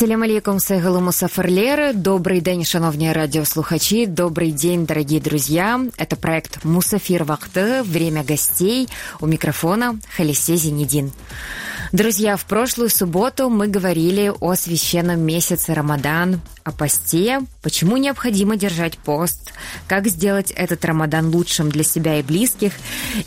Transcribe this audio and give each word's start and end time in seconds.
Ассаляму 0.00 0.24
алейкум, 0.24 0.60
сайгалу 0.60 0.98
мусафарлеры. 1.00 1.92
Добрый 1.92 2.40
день, 2.40 2.64
шановные 2.64 3.12
радиослухачи. 3.12 4.06
Добрый 4.06 4.50
день, 4.50 4.86
дорогие 4.86 5.20
друзья. 5.20 5.78
Это 5.98 6.16
проект 6.16 6.64
«Мусафир 6.64 7.24
Вахты. 7.24 7.82
Время 7.82 8.24
гостей». 8.24 8.88
У 9.20 9.26
микрофона 9.26 10.00
Халисе 10.16 10.56
Зенедин. 10.56 11.12
Друзья, 11.92 12.36
в 12.36 12.44
прошлую 12.44 12.88
субботу 12.88 13.48
мы 13.48 13.66
говорили 13.66 14.32
о 14.38 14.54
священном 14.54 15.20
месяце 15.22 15.74
Рамадан, 15.74 16.40
о 16.62 16.70
посте, 16.70 17.40
почему 17.62 17.96
необходимо 17.96 18.56
держать 18.56 18.96
пост, 18.96 19.52
как 19.88 20.06
сделать 20.06 20.52
этот 20.52 20.84
Рамадан 20.84 21.34
лучшим 21.34 21.68
для 21.68 21.82
себя 21.82 22.20
и 22.20 22.22
близких. 22.22 22.74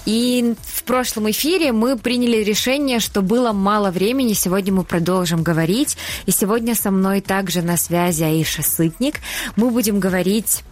И 0.06 0.56
в 0.62 0.84
прошлом 0.84 1.30
эфире 1.32 1.74
мы 1.74 1.98
приняли 1.98 2.38
решение, 2.38 3.02
что 3.02 3.22
было 3.22 3.52
мало 3.52 3.92
времени, 3.92 4.32
сегодня 4.32 4.72
мы 4.72 4.86
продолжим 4.86 5.44
говорить. 5.44 5.98
И 6.26 6.32
сегодня 6.32 6.74
со 6.74 6.90
мной 6.90 7.20
также 7.20 7.62
на 7.64 7.76
связи 7.76 8.24
Аиша 8.24 8.64
Сытник. 8.64 9.16
Мы 9.58 9.72
будем 9.72 10.00
говорить 10.00 10.64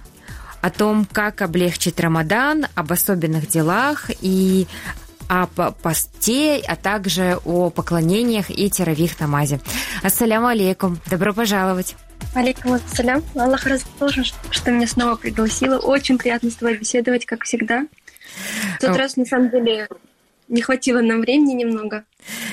о 0.62 0.70
том, 0.70 1.06
как 1.12 1.42
облегчить 1.42 2.00
Рамадан, 2.00 2.68
об 2.74 2.94
особенных 2.94 3.50
делах 3.50 4.12
и 4.22 4.66
о 5.32 5.48
посте, 5.48 6.62
а 6.68 6.76
также 6.76 7.40
о 7.46 7.70
поклонениях 7.70 8.50
и 8.50 8.70
теравих 8.70 9.18
намазе. 9.18 9.62
Ассаляму 10.04 10.48
алейкум. 10.48 11.00
Добро 11.10 11.34
пожаловать. 11.34 11.96
Алейкум 12.36 12.74
ассалям. 12.74 13.24
Аллах 13.36 13.66
расположен, 13.66 14.26
что 14.26 14.72
меня 14.72 14.88
снова 14.88 15.16
пригласила. 15.16 15.78
Очень 15.78 16.18
приятно 16.18 16.52
с 16.52 16.56
тобой 16.56 16.78
беседовать, 16.78 17.26
как 17.26 17.46
всегда. 17.46 17.88
В 18.76 18.82
тот 18.82 18.98
раз, 18.98 19.16
на 19.16 19.24
самом 19.24 19.50
деле, 19.50 19.88
не 20.50 20.62
хватило 20.62 21.00
нам 21.00 21.22
времени 21.22 21.54
немного. 21.54 22.04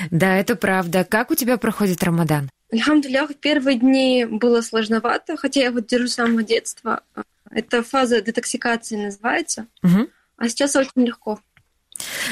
Да, 0.09 0.37
это 0.37 0.55
правда. 0.55 1.03
Как 1.03 1.31
у 1.31 1.35
тебя 1.35 1.57
проходит 1.57 2.01
Рамадан? 2.01 2.49
Альхамдулях, 2.71 3.35
первые 3.35 3.77
дни 3.77 4.25
было 4.25 4.61
сложновато, 4.61 5.35
хотя 5.35 5.63
я 5.63 5.71
вот 5.71 5.87
держу 5.87 6.07
с 6.07 6.13
самого 6.13 6.43
детства. 6.43 7.01
Это 7.51 7.83
фаза 7.83 8.21
детоксикации 8.21 8.95
называется. 8.95 9.65
Угу. 9.83 10.07
А 10.37 10.47
сейчас 10.47 10.77
очень 10.77 11.05
легко. 11.05 11.41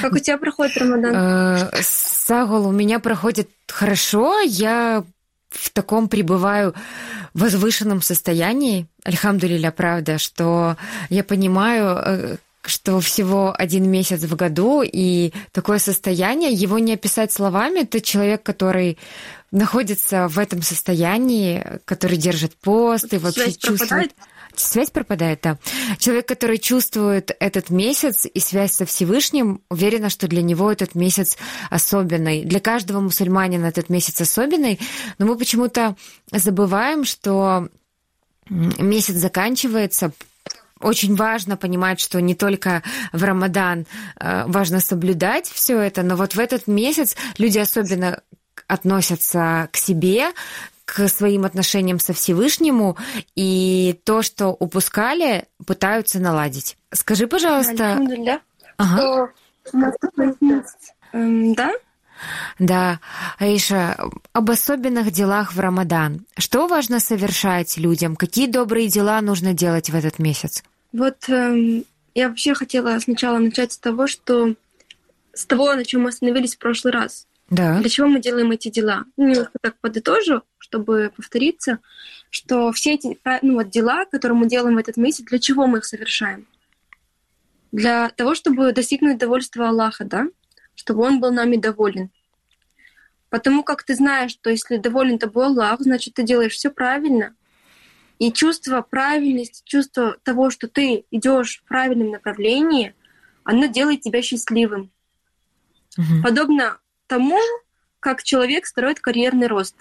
Как 0.00 0.12
у 0.12 0.18
тебя 0.18 0.38
проходит 0.38 0.76
Рамадан? 0.76 1.14
Э, 1.14 1.70
Сагол, 1.82 2.66
у 2.66 2.72
меня 2.72 2.98
проходит 2.98 3.50
хорошо. 3.68 4.40
Я 4.40 5.04
в 5.50 5.70
таком 5.70 6.08
пребываю 6.08 6.74
возвышенном 7.34 8.02
состоянии, 8.02 8.86
альхамдулиля, 9.04 9.70
правда, 9.70 10.18
что 10.18 10.76
я 11.08 11.24
понимаю, 11.24 11.98
э, 12.04 12.36
что 12.62 13.00
всего 13.00 13.54
один 13.56 13.90
месяц 13.90 14.22
в 14.22 14.36
году, 14.36 14.82
и 14.82 15.32
такое 15.52 15.78
состояние, 15.78 16.52
его 16.52 16.78
не 16.78 16.94
описать 16.94 17.32
словами, 17.32 17.80
это 17.80 18.00
человек, 18.00 18.42
который 18.42 18.98
находится 19.50 20.28
в 20.28 20.38
этом 20.38 20.62
состоянии, 20.62 21.64
который 21.84 22.18
держит 22.18 22.54
пост 22.56 23.12
и 23.12 23.18
вообще 23.18 23.52
чувствует... 23.52 23.88
Пропадает? 23.88 24.14
Связь 24.58 24.90
пропадает, 24.90 25.40
да. 25.42 25.58
Человек, 25.98 26.26
который 26.26 26.58
чувствует 26.58 27.34
этот 27.38 27.70
месяц 27.70 28.26
и 28.26 28.40
связь 28.40 28.72
со 28.72 28.86
Всевышним, 28.86 29.62
уверена, 29.70 30.10
что 30.10 30.26
для 30.28 30.42
него 30.42 30.70
этот 30.70 30.94
месяц 30.94 31.36
особенный. 31.70 32.44
Для 32.44 32.60
каждого 32.60 33.00
мусульманина 33.00 33.66
этот 33.66 33.88
месяц 33.88 34.20
особенный, 34.20 34.80
но 35.18 35.26
мы 35.26 35.36
почему-то 35.36 35.96
забываем, 36.32 37.04
что 37.04 37.68
месяц 38.48 39.14
заканчивается, 39.14 40.12
очень 40.80 41.16
важно 41.16 41.56
понимать, 41.56 42.00
что 42.00 42.20
не 42.20 42.34
только 42.34 42.82
в 43.12 43.22
Рамадан 43.22 43.86
э, 44.20 44.44
важно 44.46 44.80
соблюдать 44.80 45.48
все 45.48 45.78
это, 45.80 46.02
но 46.02 46.16
вот 46.16 46.34
в 46.34 46.38
этот 46.38 46.66
месяц 46.68 47.16
люди 47.36 47.58
особенно 47.58 48.22
относятся 48.68 49.68
к 49.72 49.76
себе, 49.76 50.28
к 50.84 51.08
своим 51.08 51.44
отношениям 51.44 51.98
со 51.98 52.12
Всевышнему, 52.12 52.96
и 53.34 53.98
то, 54.04 54.22
что 54.22 54.48
упускали, 54.48 55.46
пытаются 55.66 56.20
наладить. 56.20 56.76
Скажи, 56.92 57.26
пожалуйста... 57.26 57.98
Ага. 58.76 59.32
Эм, 61.12 61.54
да? 61.54 61.72
Да, 62.58 63.00
Аиша, 63.38 63.96
об 64.32 64.50
особенных 64.50 65.10
делах 65.10 65.52
в 65.52 65.60
Рамадан. 65.60 66.26
Что 66.36 66.66
важно 66.66 67.00
совершать 67.00 67.76
людям? 67.76 68.16
Какие 68.16 68.46
добрые 68.46 68.88
дела 68.88 69.20
нужно 69.20 69.54
делать 69.54 69.90
в 69.90 69.94
этот 69.94 70.18
месяц? 70.18 70.62
Вот 70.92 71.28
э, 71.28 71.82
я 72.14 72.28
вообще 72.28 72.54
хотела 72.54 72.98
сначала 72.98 73.38
начать 73.38 73.72
с 73.72 73.78
того, 73.78 74.06
что 74.06 74.54
с 75.32 75.46
того, 75.46 75.72
на 75.74 75.84
чем 75.84 76.02
мы 76.02 76.08
остановились 76.08 76.56
в 76.56 76.58
прошлый 76.58 76.92
раз. 76.92 77.27
Да. 77.50 77.80
Для 77.80 77.88
чего 77.88 78.08
мы 78.08 78.20
делаем 78.20 78.50
эти 78.50 78.68
дела? 78.68 79.04
Ну, 79.16 79.28
немножко 79.28 79.58
так 79.60 79.78
подытожу, 79.80 80.42
чтобы 80.58 81.10
повториться, 81.16 81.78
что 82.30 82.72
все 82.72 82.94
эти 82.94 83.18
ну, 83.42 83.54
вот 83.54 83.70
дела, 83.70 84.04
которые 84.04 84.36
мы 84.36 84.48
делаем 84.48 84.76
в 84.76 84.78
этот 84.78 84.96
месяц, 84.98 85.24
для 85.24 85.38
чего 85.38 85.66
мы 85.66 85.78
их 85.78 85.86
совершаем? 85.86 86.46
Для 87.72 88.10
того, 88.10 88.34
чтобы 88.34 88.72
достигнуть 88.72 89.18
довольства 89.18 89.68
Аллаха, 89.68 90.04
да? 90.04 90.26
Чтобы 90.74 91.02
Он 91.04 91.20
был 91.20 91.32
нами 91.32 91.56
доволен. 91.56 92.10
Потому 93.30 93.62
как 93.62 93.82
ты 93.82 93.94
знаешь, 93.94 94.32
что 94.32 94.50
если 94.50 94.76
доволен 94.76 95.18
тобой 95.18 95.46
Аллах, 95.46 95.80
значит, 95.80 96.14
ты 96.14 96.22
делаешь 96.22 96.52
все 96.52 96.70
правильно. 96.70 97.34
И 98.18 98.32
чувство 98.32 98.82
правильности, 98.82 99.62
чувство 99.64 100.16
того, 100.22 100.50
что 100.50 100.66
ты 100.66 101.04
идешь 101.10 101.58
в 101.58 101.68
правильном 101.68 102.10
направлении, 102.10 102.94
оно 103.44 103.66
делает 103.66 104.00
тебя 104.00 104.22
счастливым. 104.22 104.90
Угу. 105.96 106.22
Подобно 106.22 106.78
тому, 107.08 107.38
как 108.00 108.22
человек 108.22 108.66
строит 108.66 109.00
карьерный 109.00 109.48
рост. 109.48 109.74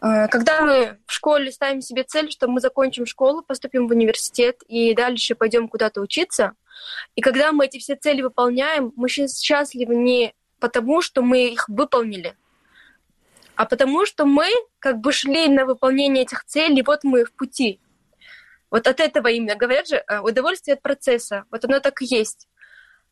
Э, 0.00 0.28
когда 0.28 0.62
мы 0.62 0.98
в 1.06 1.12
школе 1.12 1.52
ставим 1.52 1.82
себе 1.82 2.04
цель, 2.04 2.30
что 2.30 2.48
мы 2.48 2.60
закончим 2.60 3.04
школу, 3.06 3.42
поступим 3.42 3.88
в 3.88 3.90
университет 3.90 4.62
и 4.66 4.94
дальше 4.94 5.34
пойдем 5.34 5.68
куда-то 5.68 6.00
учиться, 6.00 6.52
и 7.14 7.20
когда 7.20 7.52
мы 7.52 7.66
эти 7.66 7.78
все 7.78 7.96
цели 7.96 8.22
выполняем, 8.22 8.92
мы 8.96 9.08
счастливы 9.08 9.94
не 9.94 10.34
потому, 10.58 11.02
что 11.02 11.22
мы 11.22 11.48
их 11.48 11.68
выполнили, 11.68 12.36
а 13.54 13.66
потому 13.66 14.06
что 14.06 14.24
мы 14.24 14.48
как 14.78 14.98
бы 14.98 15.12
шли 15.12 15.48
на 15.48 15.66
выполнение 15.66 16.24
этих 16.24 16.44
целей, 16.44 16.82
вот 16.82 17.04
мы 17.04 17.24
в 17.24 17.32
пути. 17.32 17.80
Вот 18.70 18.86
от 18.86 19.00
этого 19.00 19.28
именно 19.28 19.54
говорят 19.54 19.86
же, 19.86 19.96
э, 19.96 20.20
удовольствие 20.20 20.74
от 20.74 20.82
процесса. 20.82 21.44
Вот 21.50 21.64
оно 21.66 21.78
так 21.78 22.00
и 22.00 22.06
есть 22.06 22.48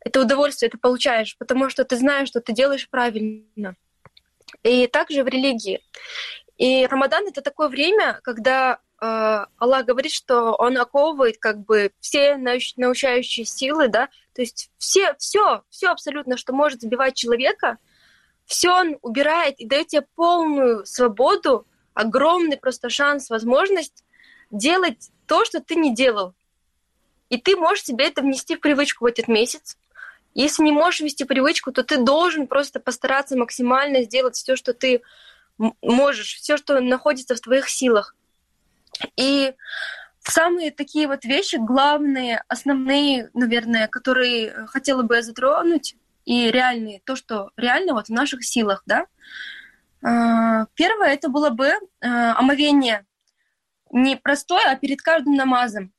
это 0.01 0.21
удовольствие 0.21 0.71
ты 0.71 0.79
получаешь, 0.79 1.37
потому 1.39 1.69
что 1.69 1.85
ты 1.85 1.97
знаешь, 1.97 2.29
что 2.29 2.41
ты 2.41 2.53
делаешь 2.53 2.89
правильно. 2.89 3.77
И 4.63 4.87
также 4.87 5.23
в 5.23 5.29
религии. 5.29 5.81
И 6.57 6.87
Рамадан 6.87 7.27
это 7.27 7.41
такое 7.41 7.69
время, 7.69 8.21
когда 8.23 8.81
э, 9.01 9.47
Аллах 9.59 9.87
говорит, 9.87 10.13
что 10.13 10.55
Он 10.55 10.77
оковывает 10.77 11.39
как 11.39 11.65
бы 11.65 11.93
все 12.01 12.35
науч- 12.37 12.75
научающие 12.77 13.47
силы, 13.47 13.89
да, 13.89 14.09
то 14.35 14.43
есть 14.43 14.71
все, 14.79 15.15
все, 15.19 15.63
все 15.71 15.89
абсолютно, 15.89 16.37
что 16.37 16.53
может 16.53 16.83
сбивать 16.83 17.15
человека, 17.15 17.79
все 18.45 18.71
Он 18.71 18.99
убирает 19.03 19.59
и 19.59 19.67
дает 19.67 19.89
тебе 19.89 20.07
полную 20.15 20.85
свободу, 20.85 21.67
огромный 21.95 22.57
просто 22.57 22.91
шанс, 22.91 23.31
возможность 23.31 24.05
делать 24.51 25.11
то, 25.27 25.45
что 25.45 25.61
ты 25.61 25.77
не 25.77 25.95
делал. 25.95 26.35
И 27.29 27.39
ты 27.39 27.57
можешь 27.57 27.85
себе 27.85 28.07
это 28.07 28.23
внести 28.23 28.57
в 28.57 28.61
привычку 28.61 29.05
в 29.05 29.07
этот 29.07 29.29
месяц. 29.29 29.79
Если 30.35 30.63
не 30.63 30.73
можешь 30.73 31.01
вести 31.01 31.25
привычку, 31.25 31.73
то 31.73 31.83
ты 31.83 31.99
должен 31.99 32.47
просто 32.47 32.81
постараться 32.81 33.37
максимально 33.37 34.03
сделать 34.03 34.37
все, 34.37 34.57
что 34.57 34.73
ты 34.75 35.03
можешь, 35.83 36.37
все, 36.37 36.57
что 36.57 36.81
находится 36.81 37.35
в 37.35 37.41
твоих 37.41 37.69
силах. 37.69 38.15
И 39.17 39.55
самые 40.21 40.71
такие 40.71 41.09
вот 41.09 41.25
вещи, 41.25 41.57
главные, 41.57 42.43
основные, 42.49 43.31
наверное, 43.35 43.89
которые 43.89 44.67
хотела 44.67 45.03
бы 45.03 45.17
я 45.17 45.23
затронуть, 45.23 45.97
и 46.25 46.51
реальные, 46.51 47.01
то, 47.05 47.17
что 47.17 47.51
реально 47.57 47.95
вот 47.95 48.07
в 48.07 48.13
наших 48.13 48.45
силах, 48.45 48.83
да. 48.87 49.07
А, 50.03 50.67
первое, 50.75 51.09
это 51.09 51.29
было 51.29 51.51
бы 51.51 51.73
а, 52.01 52.39
омовение 52.39 53.05
не 53.91 54.17
простое, 54.17 54.65
а 54.71 54.77
перед 54.77 55.03
каждым 55.03 55.35
намазом. 55.35 55.93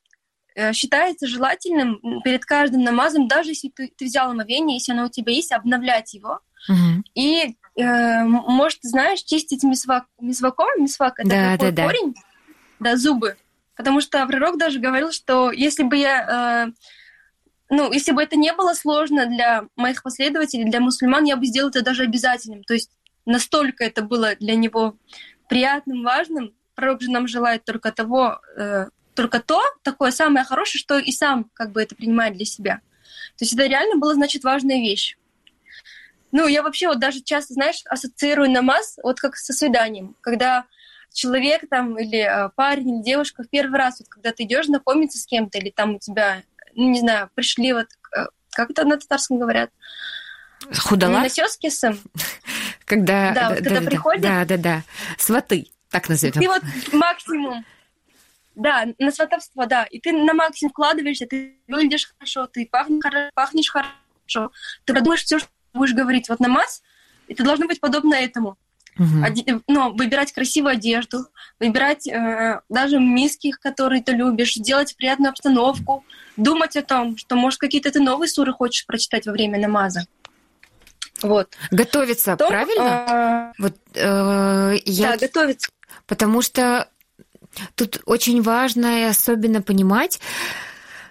Э, 0.54 0.72
считается 0.72 1.26
желательным 1.26 2.00
перед 2.22 2.44
каждым 2.44 2.82
намазом, 2.82 3.26
даже 3.26 3.50
если 3.50 3.68
ты, 3.68 3.92
ты 3.96 4.04
взял 4.04 4.30
омовение, 4.30 4.76
если 4.76 4.92
оно 4.92 5.06
у 5.06 5.08
тебя 5.08 5.32
есть, 5.32 5.52
обновлять 5.52 6.12
его. 6.12 6.40
Угу. 6.68 7.04
И, 7.14 7.56
э, 7.76 8.24
может, 8.24 8.80
знаешь, 8.82 9.22
чистить 9.22 9.62
мисвак, 9.62 10.04
мисваком, 10.20 10.68
мисвак 10.78 11.18
это 11.18 11.28
да, 11.28 11.52
такой 11.52 11.72
да, 11.72 11.86
корень, 11.86 12.14
да. 12.14 12.90
да, 12.90 12.96
зубы. 12.96 13.36
Потому 13.76 14.00
что 14.00 14.24
пророк 14.26 14.58
даже 14.58 14.78
говорил, 14.78 15.10
что 15.12 15.50
если 15.50 15.84
бы 15.84 15.96
я, 15.96 16.66
э, 16.66 16.72
ну, 17.70 17.90
если 17.90 18.12
бы 18.12 18.22
это 18.22 18.36
не 18.36 18.52
было 18.52 18.74
сложно 18.74 19.26
для 19.26 19.64
моих 19.76 20.02
последователей, 20.02 20.70
для 20.70 20.80
мусульман, 20.80 21.24
я 21.24 21.36
бы 21.36 21.46
сделал 21.46 21.70
это 21.70 21.82
даже 21.82 22.02
обязательным. 22.02 22.62
То 22.64 22.74
есть 22.74 22.90
настолько 23.24 23.84
это 23.84 24.02
было 24.02 24.36
для 24.36 24.54
него 24.54 24.96
приятным, 25.48 26.02
важным. 26.02 26.54
Пророк 26.74 27.00
же 27.00 27.10
нам 27.10 27.26
желает 27.26 27.64
только 27.64 27.90
того, 27.90 28.40
э, 28.56 28.88
только 29.14 29.40
то 29.40 29.62
такое 29.82 30.10
самое 30.10 30.44
хорошее, 30.44 30.80
что 30.80 30.98
и 30.98 31.12
сам 31.12 31.50
как 31.54 31.72
бы 31.72 31.82
это 31.82 31.94
принимает 31.94 32.34
для 32.34 32.44
себя. 32.44 32.80
То 33.36 33.44
есть 33.44 33.52
это 33.52 33.66
реально 33.66 33.96
было, 33.96 34.14
значит, 34.14 34.44
важная 34.44 34.76
вещь. 34.76 35.16
Ну, 36.30 36.46
я 36.46 36.62
вообще 36.62 36.88
вот 36.88 36.98
даже 36.98 37.20
часто, 37.20 37.54
знаешь, 37.54 37.82
ассоциирую 37.86 38.50
намаз 38.50 38.98
вот 39.02 39.20
как 39.20 39.36
со 39.36 39.52
свиданием, 39.52 40.16
когда 40.22 40.64
человек 41.12 41.68
там 41.68 41.98
или 41.98 42.20
э, 42.20 42.48
парень, 42.56 42.96
или 42.96 43.02
девушка 43.02 43.42
в 43.42 43.50
первый 43.50 43.78
раз, 43.78 44.00
вот, 44.00 44.08
когда 44.08 44.32
ты 44.32 44.44
идешь 44.44 44.66
знакомиться 44.66 45.18
с 45.18 45.26
кем-то, 45.26 45.58
или 45.58 45.70
там 45.70 45.96
у 45.96 45.98
тебя, 45.98 46.42
ну, 46.74 46.88
не 46.90 47.00
знаю, 47.00 47.28
пришли 47.34 47.74
вот, 47.74 47.88
э, 48.16 48.26
как 48.50 48.70
это 48.70 48.84
на 48.84 48.96
татарском 48.96 49.38
говорят? 49.38 49.70
Худала? 50.78 51.20
На 51.20 51.28
сёскисом. 51.28 52.00
Когда, 52.86 53.32
да, 53.32 53.48
вот, 53.50 53.58
когда 53.58 53.80
да, 53.80 53.86
приходят. 53.86 54.22
Да, 54.22 54.44
да, 54.44 54.56
да. 54.56 54.82
Сваты, 55.18 55.66
так 55.90 56.08
назовем. 56.08 56.40
Ты 56.40 56.48
вот 56.48 56.62
максимум 56.92 57.64
да, 58.54 58.86
на 58.98 59.10
сватовство, 59.10 59.66
да. 59.66 59.84
И 59.84 60.00
ты 60.00 60.12
на 60.12 60.34
максимум 60.34 60.70
вкладываешься, 60.70 61.26
ты 61.26 61.56
выглядишь 61.68 62.12
хорошо, 62.16 62.46
ты 62.46 62.68
пахнешь, 62.70 63.30
пахнешь 63.34 63.70
хорошо. 63.70 64.52
Ты 64.84 64.92
продумаешь 64.92 65.24
все, 65.24 65.38
что 65.38 65.48
будешь 65.72 65.94
говорить. 65.94 66.28
Вот 66.28 66.40
намаз, 66.40 66.82
и 67.28 67.34
ты 67.34 67.44
должно 67.44 67.66
быть 67.66 67.80
подобно 67.80 68.14
этому. 68.14 68.56
Угу. 68.98 69.24
Оде... 69.24 69.60
Ну, 69.68 69.94
выбирать 69.94 70.32
красивую 70.32 70.72
одежду, 70.72 71.26
выбирать 71.58 72.06
э, 72.06 72.60
даже 72.68 72.98
миски, 72.98 73.50
которые 73.50 74.02
ты 74.02 74.12
любишь, 74.12 74.54
делать 74.54 74.94
приятную 74.96 75.30
обстановку, 75.30 76.04
думать 76.36 76.76
о 76.76 76.82
том, 76.82 77.16
что, 77.16 77.36
может, 77.36 77.58
какие-то 77.58 77.90
ты 77.90 78.00
новые 78.00 78.28
суры 78.28 78.52
хочешь 78.52 78.86
прочитать 78.86 79.26
во 79.26 79.32
время 79.32 79.58
намаза. 79.58 80.06
Вот. 81.22 81.54
Готовиться, 81.70 82.36
То, 82.36 82.48
правильно? 82.48 83.52
Э... 83.56 83.62
Вот, 83.62 83.76
э, 83.94 84.74
я... 84.84 85.12
Да, 85.12 85.16
готовиться. 85.16 85.70
Потому 86.06 86.42
что 86.42 86.88
тут 87.74 88.00
очень 88.06 88.42
важно 88.42 89.00
и 89.00 89.04
особенно 89.04 89.62
понимать, 89.62 90.20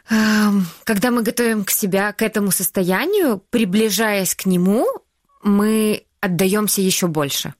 эм, 0.10 0.66
когда 0.84 1.12
мы 1.12 1.24
готовим 1.24 1.64
к 1.66 1.72
себя 1.72 2.12
к 2.14 2.22
этому 2.22 2.52
состоянию, 2.52 3.44
приближаясь 3.50 4.36
к 4.36 4.46
нему, 4.46 4.86
мы 5.44 6.06
отдаемся 6.20 6.82
еще 6.82 7.08
больше. 7.08 7.54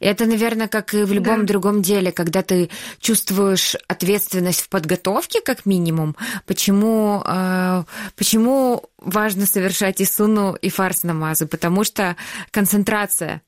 Это, 0.00 0.26
наверное, 0.26 0.68
как 0.68 0.94
и 0.94 1.04
в 1.04 1.12
любом 1.12 1.40
да. 1.40 1.46
другом 1.46 1.82
деле, 1.82 2.12
когда 2.12 2.42
ты 2.42 2.70
чувствуешь 2.98 3.76
ответственность 3.88 4.60
в 4.60 4.68
подготовке, 4.68 5.40
как 5.40 5.66
минимум. 5.66 6.16
Почему, 6.44 7.22
э, 7.24 7.84
почему 8.16 8.84
важно 8.98 9.46
совершать 9.46 10.00
и 10.00 10.04
суну, 10.04 10.54
и 10.54 10.68
фарс 10.70 11.02
намазы? 11.04 11.46
Потому 11.46 11.84
что 11.84 12.16
концентрация 12.50 13.42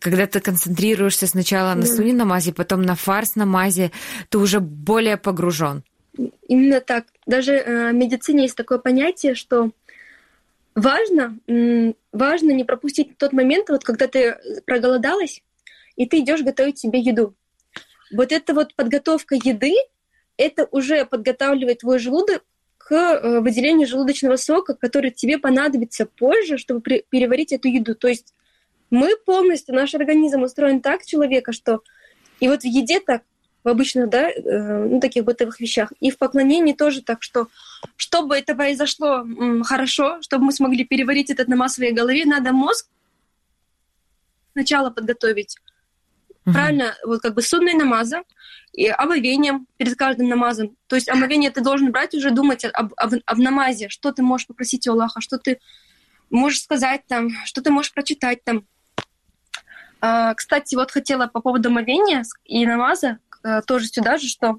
когда 0.00 0.26
ты 0.26 0.40
концентрируешься 0.40 1.26
сначала 1.26 1.74
на 1.74 1.82
да. 1.82 1.86
суне 1.86 2.12
намазе, 2.12 2.52
потом 2.52 2.82
на 2.82 2.94
фарс 2.94 3.36
намазе, 3.36 3.90
ты 4.28 4.38
уже 4.38 4.60
более 4.60 5.16
погружен. 5.16 5.82
Именно 6.48 6.80
так. 6.80 7.06
Даже 7.26 7.52
э, 7.52 7.90
в 7.90 7.94
медицине 7.94 8.42
есть 8.42 8.56
такое 8.56 8.78
понятие, 8.78 9.34
что 9.34 9.70
важно, 10.74 11.38
важно 12.12 12.50
не 12.52 12.64
пропустить 12.64 13.18
тот 13.18 13.32
момент, 13.32 13.68
вот 13.68 13.84
когда 13.84 14.06
ты 14.06 14.36
проголодалась, 14.64 15.42
и 15.96 16.06
ты 16.06 16.20
идешь 16.20 16.42
готовить 16.42 16.78
себе 16.78 17.00
еду. 17.00 17.34
Вот 18.12 18.30
эта 18.32 18.54
вот 18.54 18.74
подготовка 18.74 19.34
еды, 19.34 19.72
это 20.36 20.68
уже 20.70 21.04
подготавливает 21.04 21.78
твой 21.80 21.98
желудок 21.98 22.44
к 22.78 22.92
э, 22.92 23.40
выделению 23.40 23.88
желудочного 23.88 24.36
сока, 24.36 24.74
который 24.74 25.10
тебе 25.10 25.38
понадобится 25.38 26.06
позже, 26.06 26.56
чтобы 26.56 26.80
переварить 26.80 27.52
эту 27.52 27.68
еду. 27.68 27.94
То 27.94 28.06
есть 28.08 28.32
мы 28.96 29.16
полностью, 29.16 29.74
наш 29.74 29.94
организм 29.94 30.42
устроен 30.42 30.80
так 30.80 31.04
человека, 31.04 31.52
что 31.52 31.82
и 32.40 32.48
вот 32.48 32.62
в 32.62 32.66
еде 32.66 33.00
так, 33.00 33.22
в 33.62 33.68
обычных, 33.68 34.08
да, 34.08 34.30
э, 34.30 34.86
ну, 34.88 35.00
таких 35.00 35.24
бытовых 35.24 35.60
вещах. 35.60 35.92
И 36.00 36.10
в 36.10 36.18
поклонении 36.18 36.72
тоже 36.72 37.02
так, 37.02 37.22
что 37.22 37.48
чтобы 37.96 38.36
это 38.36 38.54
произошло 38.54 39.26
хорошо, 39.64 40.22
чтобы 40.22 40.46
мы 40.46 40.52
смогли 40.52 40.84
переварить 40.84 41.30
этот 41.30 41.48
на 41.48 41.56
массовой 41.56 41.92
голове, 41.92 42.24
надо 42.24 42.52
мозг 42.52 42.86
сначала 44.52 44.90
подготовить. 44.90 45.56
Угу. 46.46 46.54
Правильно, 46.54 46.94
вот 47.04 47.20
как 47.20 47.34
бы 47.34 47.42
судной 47.42 47.74
намазом 47.74 48.22
и 48.72 48.86
омовением 48.86 49.66
перед 49.76 49.96
каждым 49.96 50.28
намазом. 50.28 50.76
То 50.86 50.96
есть 50.96 51.08
омовение 51.08 51.50
ты 51.50 51.60
должен 51.60 51.90
брать 51.90 52.14
уже 52.14 52.30
думать 52.30 52.64
об, 52.64 52.92
об, 52.96 53.14
об 53.24 53.38
намазе, 53.38 53.88
что 53.88 54.12
ты 54.12 54.22
можешь 54.22 54.46
попросить 54.46 54.86
у 54.86 54.92
Аллаха, 54.92 55.20
что 55.20 55.38
ты 55.38 55.58
можешь 56.30 56.62
сказать 56.62 57.02
там, 57.08 57.30
что 57.44 57.62
ты 57.62 57.70
можешь 57.70 57.92
прочитать 57.92 58.44
там. 58.44 58.64
А, 60.06 60.34
кстати, 60.34 60.74
вот 60.76 60.90
хотела 60.92 61.26
по 61.26 61.40
поводу 61.40 61.68
омовения 61.68 62.22
и 62.44 62.66
намаза 62.66 63.18
Э, 63.46 63.62
тоже 63.62 63.86
сюда 63.86 64.18
же, 64.18 64.28
что 64.28 64.58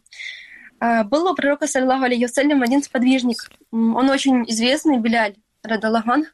э, 0.79 1.03
был 1.03 1.29
у 1.29 1.35
пророка, 1.35 1.67
саллаху 1.67 2.03
алейхи 2.03 2.27
один 2.63 2.83
сподвижник. 2.83 3.37
Он 3.71 4.09
очень 4.09 4.49
известный, 4.49 4.97
Беляль, 4.97 5.35
Радалахман. 5.63 6.25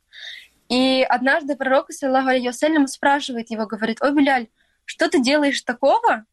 И 0.70 1.06
однажды 1.10 1.56
пророк, 1.56 1.92
саллаху 1.92 2.28
алейхи 2.28 2.86
спрашивает 2.88 3.50
его, 3.50 3.66
говорит, 3.66 4.02
«Ой, 4.02 4.14
Беляль, 4.14 4.48
что 4.86 5.10
ты 5.10 5.20
делаешь 5.20 5.62
такого, 5.62 6.26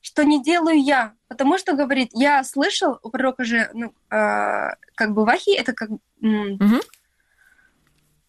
что 0.00 0.24
не 0.24 0.42
делаю 0.42 0.82
я?» 0.82 1.12
Потому 1.28 1.58
что, 1.58 1.74
говорит, 1.74 2.10
я 2.14 2.42
слышал, 2.44 2.98
у 3.02 3.10
пророка 3.10 3.44
же, 3.44 3.70
ну, 3.74 3.92
э, 4.10 4.70
как 4.94 5.12
бы 5.12 5.24
вахи, 5.24 5.54
это 5.54 5.74
как... 5.74 5.90
Угу. 5.90 6.80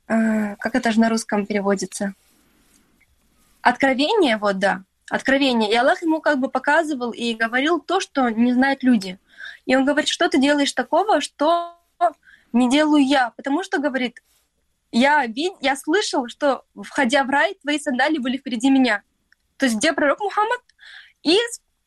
Э, 0.10 0.56
как 0.58 0.76
это 0.76 0.92
же 0.92 1.00
на 1.00 1.10
русском 1.10 1.46
переводится? 1.46 2.16
Откровение, 3.62 4.38
вот, 4.38 4.60
да 4.60 4.84
откровение. 5.10 5.72
И 5.72 5.76
Аллах 5.76 6.02
ему 6.02 6.22
как 6.22 6.40
бы 6.40 6.50
показывал 6.50 7.12
и 7.12 7.34
говорил 7.34 7.80
то, 7.80 8.00
что 8.00 8.30
не 8.30 8.54
знают 8.54 8.84
люди. 8.84 9.20
И 9.66 9.76
он 9.76 9.86
говорит, 9.86 10.10
что 10.10 10.30
ты 10.30 10.40
делаешь 10.40 10.72
такого, 10.74 11.20
что 11.22 11.76
не 12.54 12.70
делаю 12.70 13.06
я. 13.06 13.32
Потому 13.32 13.64
что, 13.64 13.80
говорит, 13.80 14.22
я, 14.92 15.26
вид, 15.26 15.54
я 15.62 15.76
слышал, 15.76 16.28
что, 16.28 16.64
входя 16.82 17.24
в 17.24 17.30
рай, 17.30 17.56
твои 17.62 17.80
сандали 17.80 18.18
были 18.18 18.38
впереди 18.38 18.70
меня. 18.70 19.04
То 19.58 19.66
есть 19.66 19.78
где 19.78 19.94
пророк 19.94 20.20
Мухаммад 20.20 20.62
и 21.24 21.38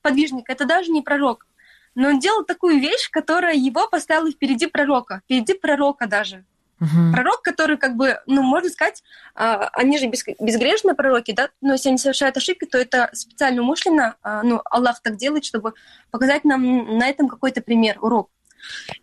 подвижник? 0.02 0.50
Это 0.50 0.66
даже 0.66 0.90
не 0.90 1.02
пророк. 1.02 1.46
Но 1.94 2.08
он 2.08 2.20
делал 2.20 2.44
такую 2.44 2.80
вещь, 2.80 3.08
которая 3.10 3.54
его 3.54 3.88
поставила 3.88 4.30
впереди 4.30 4.66
пророка. 4.66 5.22
Впереди 5.24 5.54
пророка 5.54 6.06
даже. 6.06 6.44
Угу. 6.82 7.12
Пророк, 7.12 7.42
который, 7.42 7.76
как 7.76 7.94
бы, 7.94 8.20
ну, 8.26 8.42
можно 8.42 8.68
сказать, 8.68 9.04
а, 9.36 9.68
они 9.74 9.98
же 9.98 10.06
без, 10.06 10.24
безгрешные 10.40 10.96
пророки, 10.96 11.30
да, 11.30 11.50
но 11.60 11.74
если 11.74 11.90
они 11.90 11.98
совершают 11.98 12.36
ошибки, 12.36 12.64
то 12.64 12.76
это 12.76 13.08
специально 13.12 13.62
умышленно, 13.62 14.16
а, 14.22 14.42
ну, 14.42 14.60
Аллах 14.64 15.00
так 15.00 15.16
делает, 15.16 15.44
чтобы 15.44 15.74
показать 16.10 16.44
нам 16.44 16.98
на 16.98 17.08
этом 17.08 17.28
какой-то 17.28 17.62
пример, 17.62 17.98
урок. 18.00 18.30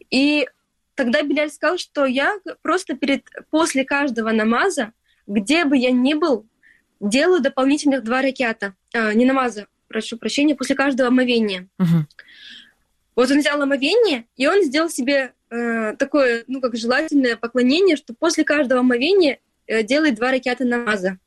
И 0.10 0.46
тогда 0.96 1.22
Беляль 1.22 1.52
сказал, 1.52 1.78
что 1.78 2.06
я 2.06 2.36
просто 2.62 2.96
перед, 2.96 3.24
после 3.50 3.86
каждого 3.86 4.32
намаза, 4.32 4.92
где 5.26 5.64
бы 5.64 5.78
я 5.78 5.92
ни 5.92 6.16
был, 6.16 6.46
делаю 7.00 7.42
дополнительных 7.42 8.04
два 8.04 8.22
ракета, 8.22 8.74
а, 8.94 9.14
не 9.14 9.24
намаза, 9.24 9.68
прошу 9.88 10.18
прощения, 10.18 10.54
после 10.54 10.76
каждого 10.76 11.08
омовения. 11.08 11.70
Угу. 11.80 12.06
Вот 13.16 13.32
он 13.32 13.40
взял 13.40 13.62
омовение, 13.62 14.26
и 14.36 14.48
он 14.48 14.64
сделал 14.64 14.90
себе 14.90 15.34
э, 15.50 15.96
такое, 15.98 16.44
ну, 16.48 16.62
как 16.62 16.76
желательное 16.76 17.36
поклонение, 17.36 17.96
что 17.96 18.14
после 18.14 18.44
каждого 18.44 18.82
омовения 18.82 19.40
э, 19.68 19.84
делает 19.84 20.16
два 20.16 20.32
ракета 20.32 20.66
намаза. 20.66 21.18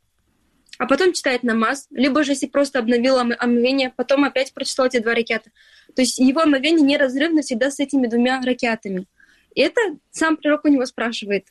А 0.79 0.87
потом 0.87 1.13
читает 1.13 1.43
намаз, 1.43 1.87
либо 1.91 2.25
же 2.25 2.33
если 2.33 2.47
просто 2.47 2.79
обновил 2.79 3.19
омовение, 3.19 3.93
потом 3.95 4.25
опять 4.25 4.53
прочитал 4.53 4.87
эти 4.87 4.99
два 4.99 5.15
ракета. 5.15 5.51
То 5.95 6.03
есть 6.03 6.19
его 6.19 6.41
омовение 6.41 6.85
неразрывно 6.85 7.43
всегда 7.43 7.71
с 7.71 7.79
этими 7.79 8.07
двумя 8.07 8.41
ракетами. 8.41 9.07
И 9.55 9.61
это 9.61 9.81
сам 10.11 10.37
пророк 10.37 10.65
у 10.65 10.69
него 10.69 10.87
спрашивает. 10.87 11.47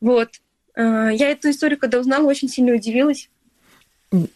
Вот. 0.00 0.28
Э, 0.74 1.10
я 1.12 1.30
эту 1.30 1.50
историю, 1.50 1.78
когда 1.78 1.98
узнала, 1.98 2.26
очень 2.26 2.48
сильно 2.48 2.74
удивилась. 2.74 3.30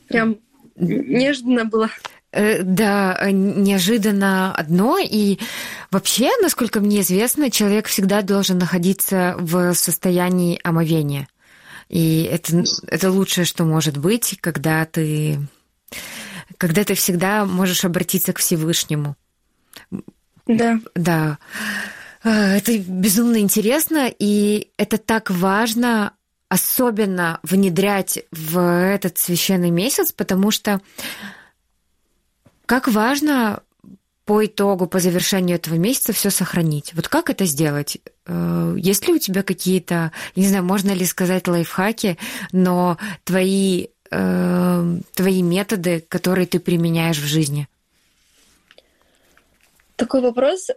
Прям 0.08 0.38
неожиданно 0.76 1.64
было. 1.64 1.90
Э, 2.34 2.62
да, 2.64 3.16
э, 3.20 3.30
неожиданно 3.30 4.52
одно. 4.52 4.98
И 4.98 5.38
вообще, 5.92 6.30
насколько 6.42 6.80
мне 6.80 7.02
известно, 7.02 7.48
человек 7.48 7.86
всегда 7.86 8.22
должен 8.22 8.58
находиться 8.58 9.36
в 9.38 9.72
состоянии 9.74 10.58
омовения. 10.64 11.28
И 11.88 12.24
это, 12.24 12.64
это 12.88 13.12
лучшее, 13.12 13.44
что 13.44 13.64
может 13.64 13.98
быть, 13.98 14.36
когда 14.40 14.84
ты, 14.84 15.38
когда 16.58 16.82
ты 16.82 16.94
всегда 16.94 17.44
можешь 17.44 17.84
обратиться 17.84 18.32
к 18.32 18.38
Всевышнему. 18.38 19.14
Да. 20.48 20.80
Да. 20.96 21.38
Э, 22.24 22.56
это 22.56 22.76
безумно 22.78 23.38
интересно, 23.38 24.10
и 24.18 24.70
это 24.76 24.98
так 24.98 25.30
важно 25.30 26.14
особенно 26.48 27.38
внедрять 27.44 28.24
в 28.32 28.58
этот 28.58 29.18
священный 29.18 29.70
месяц, 29.70 30.10
потому 30.10 30.50
что 30.50 30.80
как 32.66 32.88
важно 32.88 33.62
по 34.24 34.44
итогу, 34.44 34.86
по 34.86 35.00
завершению 35.00 35.56
этого 35.56 35.74
месяца 35.74 36.12
все 36.12 36.30
сохранить. 36.30 36.94
Вот 36.94 37.08
как 37.08 37.28
это 37.28 37.44
сделать? 37.44 37.98
Э, 38.26 38.74
есть 38.78 39.06
ли 39.06 39.14
у 39.14 39.18
тебя 39.18 39.42
какие-то, 39.42 40.12
не 40.34 40.46
знаю, 40.46 40.64
можно 40.64 40.92
ли 40.92 41.04
сказать 41.04 41.46
лайфхаки, 41.46 42.16
но 42.52 42.96
твои, 43.24 43.88
э, 44.10 44.96
твои 45.14 45.42
методы, 45.42 46.00
которые 46.08 46.46
ты 46.46 46.58
применяешь 46.58 47.18
в 47.18 47.26
жизни? 47.26 47.68
Такой 49.96 50.22
вопрос. 50.22 50.70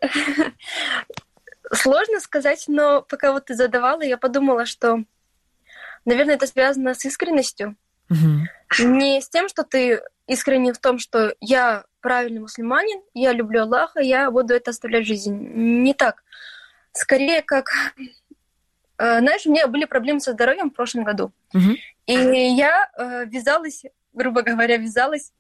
Сложно 1.72 2.20
сказать, 2.20 2.66
но 2.68 3.02
пока 3.02 3.32
вот 3.32 3.46
ты 3.46 3.56
задавала, 3.56 4.02
я 4.02 4.18
подумала, 4.18 4.66
что, 4.66 5.04
наверное, 6.06 6.36
это 6.36 6.48
связано 6.48 6.94
с 6.94 7.06
искренностью. 7.06 7.76
Угу. 8.10 8.88
Не 8.88 9.22
с 9.22 9.30
тем, 9.30 9.48
что 9.50 9.64
ты 9.64 10.02
искренне 10.28 10.74
в 10.74 10.78
том, 10.78 11.00
что 11.00 11.34
я 11.40 11.86
правильный 12.02 12.42
мусульманин, 12.42 13.02
я 13.14 13.32
люблю 13.32 13.64
Аллаха, 13.64 14.00
я 14.00 14.30
буду 14.30 14.54
это 14.54 14.72
оставлять 14.72 15.06
в 15.06 15.08
жизни. 15.08 15.34
Не 15.34 15.94
так. 15.94 16.24
Скорее, 16.92 17.42
как... 17.42 17.70
Э, 18.98 19.20
знаешь, 19.20 19.46
у 19.46 19.52
меня 19.52 19.68
были 19.68 19.86
проблемы 19.86 20.20
со 20.20 20.34
здоровьем 20.34 20.70
в 20.70 20.74
прошлом 20.74 21.04
году. 21.04 21.32
Угу. 21.54 21.72
И 22.08 22.14
я 22.14 22.90
э, 22.98 23.26
вязалась, 23.26 23.84
грубо 24.14 24.42
говоря, 24.42 24.78
вязалась 24.78 25.34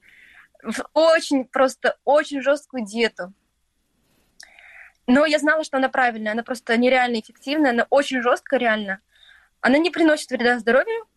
в 0.63 0.88
очень 0.94 1.46
просто, 1.46 1.98
очень 2.03 2.41
жесткую 2.41 2.86
диету. 2.86 3.34
Но 5.06 5.25
я 5.25 5.39
знала, 5.39 5.63
что 5.63 5.77
она 5.77 5.89
правильная, 5.89 6.34
она 6.34 6.44
просто 6.44 6.75
нереально 6.75 7.20
эффективная, 7.20 7.72
она 7.72 7.88
очень 7.89 8.22
жесткая 8.22 8.60
реально. 8.60 9.00
Она 9.62 9.77
не 9.77 9.89
приносит 9.89 10.29
вреда 10.29 10.60
здоровью, 10.60 11.08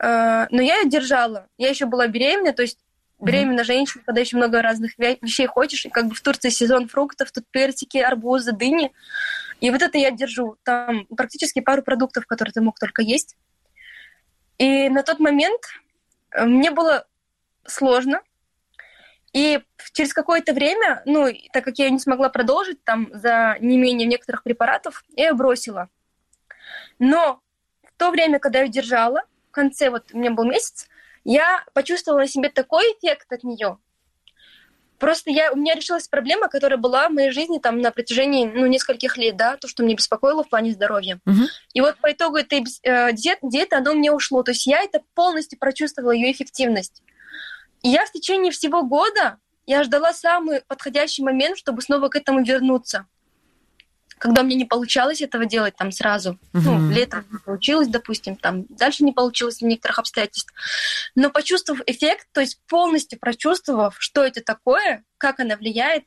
э, 0.00 0.46
но 0.50 0.62
я 0.62 0.78
ее 0.78 0.88
держала. 0.88 1.48
Я 1.58 1.68
еще 1.68 1.86
была 1.86 2.06
беременна, 2.06 2.52
то 2.52 2.62
есть 2.62 2.78
беременная 3.20 3.64
mm-hmm. 3.64 3.66
женщина, 3.66 4.04
когда 4.04 4.20
еще 4.20 4.36
много 4.36 4.62
разных 4.62 4.92
вещей 4.98 5.46
хочешь, 5.46 5.86
и 5.86 5.90
как 5.90 6.06
бы 6.06 6.14
в 6.14 6.20
Турции 6.20 6.48
сезон 6.48 6.88
фруктов, 6.88 7.32
тут 7.32 7.44
персики, 7.50 7.98
арбузы, 7.98 8.52
дыни. 8.52 8.92
И 9.60 9.70
вот 9.70 9.82
это 9.82 9.98
я 9.98 10.10
держу. 10.10 10.56
Там 10.64 11.06
практически 11.06 11.60
пару 11.60 11.82
продуктов, 11.82 12.26
которые 12.26 12.52
ты 12.52 12.60
мог 12.60 12.78
только 12.78 13.02
есть. 13.02 13.36
И 14.58 14.88
на 14.88 15.02
тот 15.02 15.20
момент 15.20 15.60
э, 16.32 16.44
мне 16.44 16.70
было 16.70 17.06
сложно. 17.66 18.20
И 19.32 19.62
через 19.92 20.12
какое-то 20.12 20.52
время, 20.52 21.02
ну, 21.06 21.28
так 21.52 21.64
как 21.64 21.78
я 21.78 21.88
не 21.88 21.98
смогла 21.98 22.28
продолжить 22.28 22.82
там 22.84 23.08
за 23.12 23.56
не 23.60 23.78
менее 23.78 24.06
некоторых 24.06 24.42
препаратов, 24.42 25.04
я 25.16 25.28
ее 25.28 25.34
бросила. 25.34 25.88
Но 26.98 27.40
в 27.82 27.92
то 27.96 28.10
время, 28.10 28.38
когда 28.38 28.58
я 28.58 28.64
ее 28.64 28.70
держала, 28.70 29.22
в 29.48 29.52
конце, 29.52 29.90
вот 29.90 30.12
у 30.12 30.18
меня 30.18 30.30
был 30.30 30.44
месяц, 30.44 30.88
я 31.24 31.64
почувствовала 31.74 32.20
на 32.20 32.26
себе 32.28 32.48
такой 32.48 32.84
эффект 32.92 33.32
от 33.32 33.44
нее. 33.44 33.78
Просто 34.98 35.30
я, 35.30 35.50
у 35.50 35.56
меня 35.56 35.74
решилась 35.74 36.08
проблема, 36.08 36.48
которая 36.48 36.78
была 36.78 37.08
в 37.08 37.12
моей 37.12 37.30
жизни 37.30 37.58
там 37.58 37.80
на 37.80 37.90
протяжении 37.90 38.44
ну, 38.44 38.66
нескольких 38.66 39.16
лет, 39.16 39.34
да, 39.34 39.56
то, 39.56 39.66
что 39.66 39.82
мне 39.82 39.94
беспокоило 39.94 40.44
в 40.44 40.50
плане 40.50 40.72
здоровья. 40.72 41.18
Uh-huh. 41.26 41.46
И 41.72 41.80
вот 41.80 41.96
по 41.96 42.12
итогу 42.12 42.36
этой 42.36 42.62
э, 42.82 43.12
диеты, 43.14 43.40
диеты 43.48 43.76
оно 43.76 43.94
мне 43.94 44.12
ушло. 44.12 44.42
То 44.42 44.50
есть 44.50 44.66
я 44.66 44.82
это 44.82 45.00
полностью 45.14 45.58
прочувствовала, 45.58 46.10
ее 46.10 46.30
эффективность. 46.30 47.02
И 47.82 47.88
я 47.88 48.04
в 48.04 48.12
течение 48.12 48.52
всего 48.52 48.82
года 48.82 49.38
я 49.66 49.84
ждала 49.84 50.12
самый 50.12 50.60
подходящий 50.68 51.22
момент, 51.22 51.56
чтобы 51.56 51.80
снова 51.80 52.08
к 52.08 52.16
этому 52.16 52.44
вернуться 52.44 53.06
когда 54.20 54.42
мне 54.42 54.54
не 54.54 54.66
получалось 54.66 55.22
этого 55.22 55.46
делать 55.46 55.74
там 55.76 55.90
сразу, 55.92 56.32
uh-huh. 56.52 56.60
ну, 56.60 56.90
летом 56.90 57.24
не 57.32 57.38
получилось, 57.38 57.88
допустим, 57.88 58.36
там 58.36 58.66
дальше 58.68 59.02
не 59.02 59.12
получилось 59.12 59.60
в 59.60 59.64
некоторых 59.64 59.98
обстоятельствах, 59.98 60.54
но 61.14 61.30
почувствовав 61.30 61.80
эффект, 61.86 62.28
то 62.32 62.42
есть 62.42 62.60
полностью 62.68 63.18
прочувствовав, 63.18 63.96
что 63.98 64.22
это 64.22 64.42
такое, 64.42 65.04
как 65.16 65.40
она 65.40 65.56
влияет, 65.56 66.04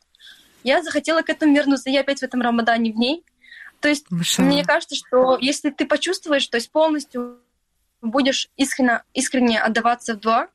я 0.64 0.82
захотела 0.84 1.24
к 1.24 1.30
этому 1.30 1.56
вернуться. 1.56 1.90
Я 1.90 2.02
опять 2.02 2.20
в 2.20 2.24
этом 2.24 2.42
Рамадане 2.42 2.94
в 2.94 2.96
ней. 2.96 3.26
То 3.82 3.90
есть 3.90 4.06
Маша. 4.10 4.42
мне 4.42 4.64
кажется, 4.64 4.96
что 4.96 5.38
если 5.42 5.72
ты 5.72 5.86
почувствуешь, 5.86 6.48
то 6.48 6.58
есть 6.58 6.72
полностью 6.72 7.40
будешь 8.02 8.48
искренне, 8.56 9.04
искренне 9.14 9.60
отдаваться 9.60 10.14
в 10.14 10.20
дуа, 10.20 10.48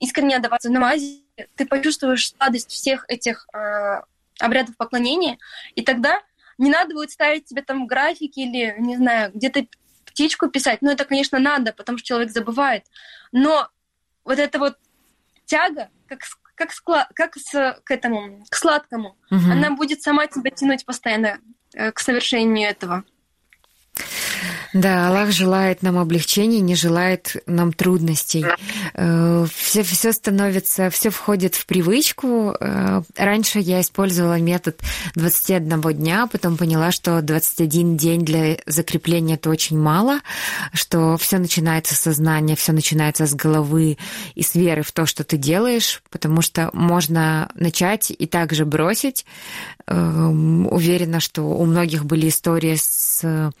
искренне 0.00 0.36
отдаваться 0.36 0.68
в 0.68 0.72
намазе, 0.72 1.20
ты 1.54 1.66
почувствуешь 1.66 2.32
сладость 2.32 2.70
всех 2.70 3.04
этих 3.08 3.46
э, 3.54 4.02
обрядов 4.40 4.76
поклонения, 4.76 5.38
и 5.74 5.82
тогда 5.82 6.20
не 6.58 6.70
надо 6.70 6.94
будет 6.94 7.10
ставить 7.10 7.48
себе 7.48 7.62
там 7.62 7.86
графики 7.86 8.40
или, 8.40 8.74
не 8.78 8.96
знаю, 8.96 9.30
где-то 9.34 9.66
птичку 10.04 10.48
писать. 10.48 10.80
Ну, 10.80 10.90
это, 10.90 11.04
конечно, 11.04 11.38
надо, 11.38 11.72
потому 11.72 11.98
что 11.98 12.06
человек 12.06 12.30
забывает. 12.30 12.84
Но 13.32 13.68
вот 14.24 14.38
эта 14.38 14.58
вот 14.58 14.76
тяга, 15.44 15.90
как, 16.06 16.20
как, 16.54 16.72
склад, 16.72 17.08
как 17.14 17.36
с, 17.36 17.80
к 17.84 17.90
этому, 17.90 18.44
к 18.48 18.54
сладкому, 18.54 19.16
угу. 19.30 19.50
она 19.50 19.70
будет 19.70 20.02
сама 20.02 20.26
тебя 20.26 20.50
тянуть 20.50 20.84
постоянно 20.86 21.38
э, 21.74 21.92
к 21.92 21.98
совершению 22.00 22.68
этого. 22.68 23.04
Да, 24.76 25.08
Аллах 25.08 25.30
желает 25.30 25.82
нам 25.82 25.96
облегчения, 25.98 26.60
не 26.60 26.74
желает 26.74 27.36
нам 27.46 27.72
трудностей. 27.72 28.44
Все, 28.92 29.80
э, 29.80 29.82
все 29.82 30.12
становится, 30.12 30.90
все 30.90 31.08
входит 31.08 31.54
в 31.54 31.64
привычку. 31.64 32.54
Э, 32.60 33.00
раньше 33.16 33.58
я 33.58 33.80
использовала 33.80 34.38
метод 34.38 34.78
21 35.14 35.80
дня, 35.94 36.26
потом 36.26 36.58
поняла, 36.58 36.90
что 36.90 37.22
21 37.22 37.96
день 37.96 38.22
для 38.22 38.58
закрепления 38.66 39.34
это 39.34 39.48
очень 39.48 39.78
мало, 39.78 40.20
что 40.74 41.16
все 41.16 41.38
начинается 41.38 41.94
с 41.94 42.00
сознания, 42.00 42.54
все 42.54 42.72
начинается 42.72 43.26
с 43.26 43.34
головы 43.34 43.96
и 44.34 44.42
с 44.42 44.54
веры 44.54 44.82
в 44.82 44.92
то, 44.92 45.06
что 45.06 45.24
ты 45.24 45.38
делаешь, 45.38 46.02
потому 46.10 46.42
что 46.42 46.68
можно 46.74 47.48
начать 47.54 48.10
и 48.10 48.26
также 48.26 48.66
бросить. 48.66 49.24
Эм, 49.86 50.66
уверена, 50.70 51.20
что 51.20 51.44
у 51.44 51.64
многих 51.64 52.04
были 52.04 52.28
истории 52.28 52.76
с 52.76 53.52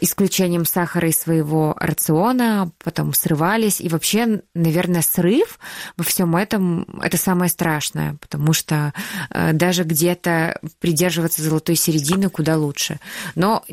исключением 0.00 0.64
сахара 0.64 1.08
из 1.08 1.18
своего 1.18 1.74
рациона, 1.78 2.70
потом 2.82 3.14
срывались. 3.14 3.80
И 3.80 3.88
вообще, 3.88 4.42
наверное, 4.54 5.02
срыв 5.02 5.58
во 5.96 6.04
всем 6.04 6.36
этом– 6.36 6.86
это 7.02 7.16
самое 7.16 7.50
страшное, 7.50 8.16
потому 8.20 8.52
что 8.52 8.92
э, 9.30 9.52
даже 9.52 9.84
где-то 9.84 10.60
придерживаться 10.80 11.42
золотой 11.42 11.76
середины 11.76 12.30
куда 12.30 12.56
лучше. 12.56 13.00
Но 13.34 13.64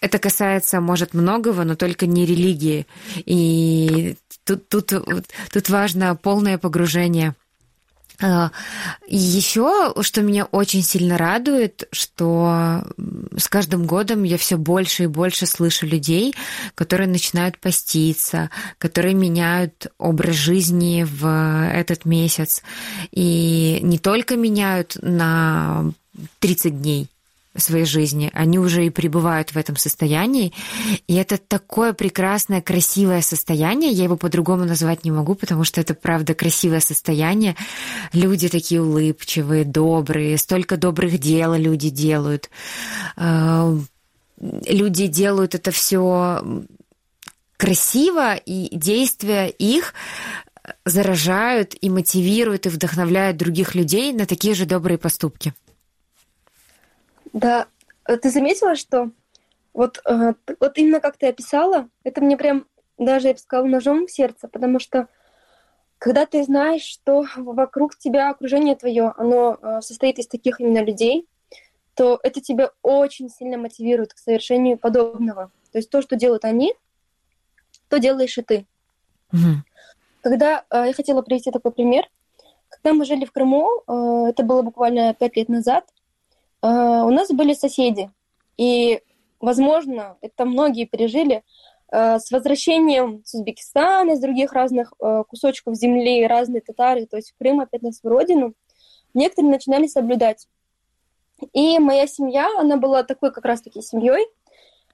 это 0.00 0.18
касается, 0.18 0.80
может, 0.80 1.14
многого, 1.14 1.64
но 1.64 1.74
только 1.74 2.06
не 2.06 2.24
религии. 2.24 2.86
И 3.26 4.16
тут, 4.44 4.68
тут, 4.68 4.92
тут 5.52 5.68
важно 5.68 6.14
полное 6.16 6.58
погружение– 6.58 7.34
Еще, 8.20 9.94
что 10.00 10.22
меня 10.22 10.46
очень 10.46 10.82
сильно 10.82 11.16
радует, 11.16 11.86
что 11.92 12.84
с 13.36 13.46
каждым 13.48 13.86
годом 13.86 14.24
я 14.24 14.36
все 14.38 14.56
больше 14.56 15.04
и 15.04 15.06
больше 15.06 15.46
слышу 15.46 15.86
людей, 15.86 16.34
которые 16.74 17.08
начинают 17.08 17.58
поститься, 17.58 18.50
которые 18.78 19.14
меняют 19.14 19.86
образ 19.98 20.34
жизни 20.34 21.06
в 21.08 21.70
этот 21.72 22.04
месяц. 22.04 22.62
И 23.12 23.78
не 23.82 23.98
только 23.98 24.36
меняют 24.36 24.96
на 25.00 25.92
30 26.40 26.80
дней, 26.80 27.08
своей 27.60 27.84
жизни, 27.84 28.30
они 28.34 28.58
уже 28.58 28.86
и 28.86 28.90
пребывают 28.90 29.50
в 29.50 29.56
этом 29.56 29.76
состоянии. 29.76 30.52
И 31.06 31.14
это 31.14 31.38
такое 31.38 31.92
прекрасное, 31.92 32.60
красивое 32.60 33.22
состояние. 33.22 33.92
Я 33.92 34.04
его 34.04 34.16
по-другому 34.16 34.64
назвать 34.64 35.04
не 35.04 35.10
могу, 35.10 35.34
потому 35.34 35.64
что 35.64 35.80
это, 35.80 35.94
правда, 35.94 36.34
красивое 36.34 36.80
состояние. 36.80 37.56
Люди 38.12 38.48
такие 38.48 38.82
улыбчивые, 38.82 39.64
добрые, 39.64 40.38
столько 40.38 40.76
добрых 40.76 41.18
дел 41.18 41.54
люди 41.54 41.90
делают. 41.90 42.50
Э, 43.16 43.76
люди 44.40 45.06
делают 45.06 45.54
это 45.54 45.70
все 45.70 46.42
красиво, 47.56 48.34
и 48.36 48.68
действия 48.74 49.48
их 49.48 49.94
заражают 50.84 51.74
и 51.80 51.90
мотивируют 51.90 52.66
и 52.66 52.68
вдохновляют 52.68 53.36
других 53.36 53.74
людей 53.74 54.12
на 54.12 54.26
такие 54.26 54.54
же 54.54 54.66
добрые 54.66 54.98
поступки. 54.98 55.54
Да, 57.38 57.68
э, 58.08 58.16
ты 58.16 58.30
заметила, 58.30 58.74
что 58.74 59.10
вот, 59.72 60.00
э, 60.04 60.34
вот 60.58 60.76
именно 60.76 60.98
как 60.98 61.16
ты 61.16 61.28
описала, 61.28 61.88
это 62.02 62.20
мне 62.20 62.36
прям 62.36 62.66
даже, 62.98 63.28
я 63.28 63.34
бы 63.34 63.38
сказала, 63.38 63.66
ножом 63.66 64.06
в 64.06 64.10
сердце, 64.10 64.48
потому 64.48 64.80
что 64.80 65.06
когда 65.98 66.26
ты 66.26 66.42
знаешь, 66.42 66.82
что 66.82 67.24
вокруг 67.36 67.96
тебя 67.96 68.30
окружение 68.30 68.74
твое, 68.74 69.12
оно 69.16 69.56
э, 69.60 69.80
состоит 69.82 70.18
из 70.18 70.26
таких 70.26 70.60
именно 70.60 70.82
людей, 70.82 71.28
то 71.94 72.18
это 72.24 72.40
тебя 72.40 72.70
очень 72.82 73.30
сильно 73.30 73.56
мотивирует 73.56 74.14
к 74.14 74.18
совершению 74.18 74.76
подобного. 74.76 75.52
То 75.70 75.78
есть 75.78 75.90
то, 75.90 76.02
что 76.02 76.16
делают 76.16 76.44
они, 76.44 76.74
то 77.88 77.98
делаешь 77.98 78.38
и 78.38 78.42
ты. 78.42 78.66
Mm-hmm. 79.32 79.56
Когда 80.22 80.64
я 80.70 80.92
хотела 80.92 81.22
привести 81.22 81.50
такой 81.50 81.72
пример, 81.72 82.08
когда 82.68 82.94
мы 82.94 83.04
жили 83.04 83.24
в 83.24 83.32
Крыму, 83.32 83.82
это 84.28 84.42
было 84.44 84.62
буквально 84.62 85.14
пять 85.14 85.36
лет 85.36 85.48
назад, 85.48 85.84
а, 86.60 87.04
у 87.04 87.10
нас 87.10 87.30
были 87.30 87.54
соседи, 87.54 88.10
и, 88.56 89.00
возможно, 89.40 90.16
это 90.20 90.44
многие 90.44 90.84
пережили, 90.84 91.44
а, 91.90 92.18
с 92.18 92.30
возвращением 92.30 93.22
с 93.24 93.34
Узбекистана, 93.34 94.16
с 94.16 94.20
других 94.20 94.52
разных 94.52 94.92
а, 95.00 95.24
кусочков 95.24 95.76
земли, 95.76 96.26
разные 96.26 96.60
татары, 96.60 97.06
то 97.06 97.16
есть 97.16 97.32
Крым 97.38 97.60
опять 97.60 97.82
на 97.82 97.92
свою 97.92 98.16
родину, 98.16 98.54
некоторые 99.14 99.52
начинали 99.52 99.86
соблюдать. 99.86 100.48
И 101.52 101.78
моя 101.78 102.08
семья, 102.08 102.48
она 102.58 102.76
была 102.76 103.04
такой 103.04 103.32
как 103.32 103.44
раз-таки 103.44 103.80
семьей, 103.80 104.26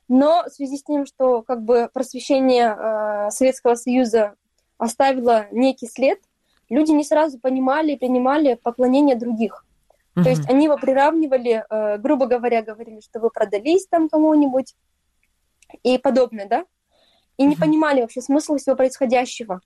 но 0.08 0.44
в 0.46 0.50
связи 0.50 0.76
с 0.76 0.82
тем, 0.82 1.06
что 1.06 1.42
как 1.42 1.62
бы 1.62 1.88
просвещение 1.92 3.30
Советского 3.30 3.76
Союза 3.76 4.34
оставило 4.76 5.46
некий 5.50 5.86
след, 5.86 6.20
люди 6.68 6.90
не 6.90 7.02
сразу 7.02 7.38
понимали 7.38 7.92
и 7.92 7.96
принимали 7.96 8.58
поклонение 8.62 9.16
других. 9.16 9.63
Uh-huh. 10.16 10.22
То 10.22 10.30
есть 10.30 10.48
они 10.48 10.66
его 10.66 10.76
приравнивали, 10.76 11.64
э, 11.68 11.98
грубо 11.98 12.26
говоря, 12.26 12.62
говорили, 12.62 13.00
что 13.00 13.20
вы 13.20 13.30
продались 13.30 13.86
там 13.86 14.08
кому-нибудь 14.08 14.74
и 15.82 15.98
подобное, 15.98 16.46
да? 16.46 16.64
И 17.36 17.44
не 17.44 17.54
uh-huh. 17.54 17.60
понимали 17.60 18.00
вообще 18.00 18.20
смысл 18.20 18.56
всего 18.56 18.76
происходящего. 18.76 19.60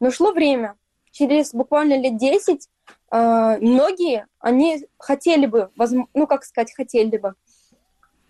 Но 0.00 0.10
шло 0.10 0.32
время. 0.32 0.74
Через 1.12 1.54
буквально 1.54 1.98
лет 1.98 2.16
10 2.16 2.68
э, 3.10 3.58
многие, 3.60 4.26
они 4.40 4.86
хотели 4.98 5.46
бы, 5.46 5.70
ну, 6.14 6.26
как 6.26 6.44
сказать, 6.44 6.74
хотели 6.74 7.16
бы. 7.16 7.34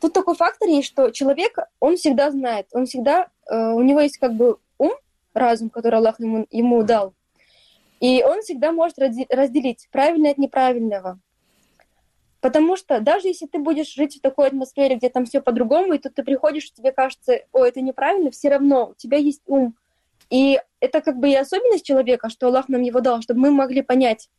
Тут 0.00 0.12
такой 0.12 0.34
фактор 0.34 0.68
есть, 0.68 0.88
что 0.88 1.10
человек, 1.10 1.58
он 1.80 1.96
всегда 1.96 2.30
знает, 2.30 2.68
он 2.72 2.86
всегда, 2.86 3.28
э, 3.50 3.70
у 3.72 3.82
него 3.82 4.00
есть 4.00 4.18
как 4.18 4.34
бы 4.34 4.58
ум, 4.78 4.92
разум, 5.32 5.70
который 5.70 5.96
Аллах 5.96 6.20
ему, 6.20 6.46
ему 6.50 6.82
дал, 6.82 7.14
и 8.00 8.22
он 8.22 8.42
всегда 8.42 8.72
может 8.72 8.98
разделить 8.98 9.88
правильное 9.90 10.32
от 10.32 10.38
неправильного. 10.38 11.18
Потому 12.46 12.76
что 12.76 13.00
даже 13.00 13.26
если 13.26 13.46
ты 13.46 13.58
будешь 13.58 13.92
жить 13.92 14.18
в 14.18 14.20
такой 14.20 14.46
атмосфере, 14.46 14.94
где 14.94 15.08
там 15.08 15.24
все 15.24 15.40
по-другому, 15.40 15.94
и 15.94 15.98
тут 15.98 16.14
ты 16.14 16.22
приходишь, 16.22 16.72
тебе 16.72 16.92
кажется, 16.92 17.40
о, 17.50 17.64
это 17.64 17.80
неправильно, 17.80 18.30
все 18.30 18.50
равно 18.50 18.90
у 18.90 18.94
тебя 18.94 19.18
есть 19.18 19.42
ум. 19.48 19.74
И 20.30 20.60
это 20.78 21.00
как 21.00 21.16
бы 21.18 21.28
и 21.28 21.34
особенность 21.34 21.84
человека, 21.84 22.28
что 22.28 22.46
Аллах 22.46 22.68
нам 22.68 22.82
его 22.82 23.00
дал, 23.00 23.20
чтобы 23.20 23.40
мы 23.40 23.50
могли 23.50 23.82
понять, 23.82 24.30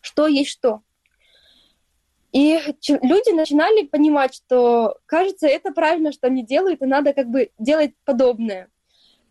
что 0.00 0.28
есть 0.28 0.50
что. 0.50 0.82
И 2.30 2.56
люди 2.86 3.34
начинали 3.34 3.84
понимать, 3.84 4.36
что, 4.36 4.98
кажется, 5.06 5.48
это 5.48 5.72
правильно, 5.72 6.12
что 6.12 6.28
они 6.28 6.44
делают, 6.44 6.82
и 6.82 6.86
надо 6.86 7.14
как 7.14 7.26
бы 7.26 7.50
делать 7.58 7.96
подобное. 8.04 8.68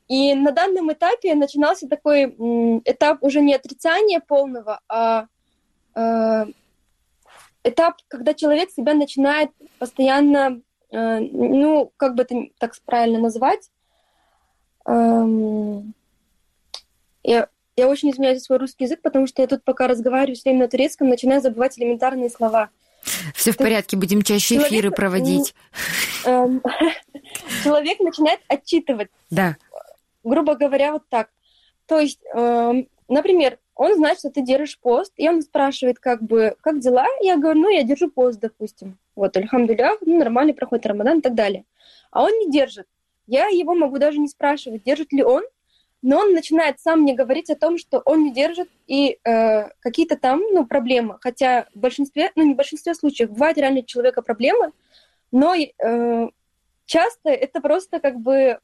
И 0.09 0.35
на 0.35 0.51
данном 0.51 0.91
этапе 0.91 1.35
начинался 1.35 1.87
такой 1.87 2.35
этап 2.83 3.23
уже 3.23 3.39
не 3.39 3.55
отрицания 3.55 4.19
полного, 4.19 4.81
а 4.89 5.27
э, 5.95 6.47
этап, 7.69 7.97
когда 8.07 8.33
человек 8.33 8.71
себя 8.71 8.93
начинает 8.93 9.51
постоянно, 9.79 10.61
э, 10.91 11.19
ну, 11.19 11.91
как 11.97 12.15
бы 12.15 12.23
это 12.23 12.35
так 12.59 12.75
правильно 12.85 13.19
назвать, 13.19 13.69
эм, 14.85 15.93
я, 17.23 17.49
я 17.75 17.87
очень 17.87 18.11
извиняюсь 18.11 18.39
за 18.39 18.45
свой 18.45 18.57
русский 18.59 18.85
язык, 18.85 19.01
потому 19.01 19.27
что 19.27 19.41
я 19.41 19.47
тут 19.47 19.63
пока 19.63 19.87
разговариваю 19.87 20.35
все 20.35 20.49
время 20.49 20.65
на 20.65 20.69
турецком, 20.69 21.09
начинаю 21.09 21.41
забывать 21.41 21.77
элементарные 21.77 22.29
слова. 22.29 22.69
Все 23.35 23.51
в 23.51 23.57
порядке, 23.57 23.97
будем 23.97 24.21
чаще 24.21 24.55
человек, 24.55 24.71
эфиры 24.71 24.91
проводить. 24.91 25.53
Эм, 26.25 26.61
человек 27.63 27.99
начинает 27.99 28.39
отчитывать. 28.47 29.09
Да. 29.29 29.57
Грубо 30.23 30.55
говоря, 30.55 30.93
вот 30.93 31.03
так. 31.09 31.29
То 31.85 31.99
есть, 31.99 32.19
эм, 32.33 32.87
например, 33.07 33.59
он 33.77 33.95
знает, 33.95 34.19
что 34.19 34.29
ты 34.29 34.41
держишь 34.41 34.79
пост, 34.79 35.13
и 35.17 35.29
он 35.29 35.41
спрашивает, 35.41 35.99
как 35.99 36.21
бы, 36.21 36.55
как 36.61 36.79
дела? 36.79 37.05
Я 37.21 37.37
говорю, 37.37 37.61
ну, 37.61 37.69
я 37.69 37.83
держу 37.83 38.09
пост, 38.09 38.39
допустим. 38.39 38.97
Вот, 39.15 39.37
альхамдулях, 39.37 39.99
ну, 40.01 40.17
нормально 40.17 40.53
проходит 40.53 40.85
Рамадан 40.85 41.19
и 41.19 41.21
так 41.21 41.35
далее. 41.35 41.63
А 42.11 42.23
он 42.23 42.31
не 42.39 42.51
держит. 42.51 42.87
Я 43.27 43.47
его 43.47 43.75
могу 43.75 43.97
даже 43.97 44.19
не 44.19 44.27
спрашивать, 44.27 44.83
держит 44.83 45.11
ли 45.11 45.23
он, 45.23 45.43
но 46.01 46.19
он 46.19 46.33
начинает 46.33 46.79
сам 46.79 47.01
мне 47.01 47.13
говорить 47.13 47.49
о 47.49 47.55
том, 47.55 47.77
что 47.77 47.99
он 48.05 48.23
не 48.23 48.33
держит 48.33 48.69
и 48.87 49.19
э, 49.23 49.69
какие-то 49.79 50.15
там 50.15 50.41
ну, 50.51 50.65
проблемы. 50.65 51.17
Хотя 51.21 51.67
в 51.73 51.79
большинстве, 51.79 52.31
ну 52.35 52.43
не 52.43 52.53
в 52.53 52.57
большинстве 52.57 52.93
случаев, 52.93 53.31
бывает 53.31 53.57
реально 53.57 53.79
у 53.79 53.85
человека 53.85 54.21
проблемы, 54.21 54.71
но 55.31 55.55
э, 55.55 56.29
часто 56.85 57.29
это 57.29 57.61
просто 57.61 57.99
как 57.99 58.19
бы 58.19 58.59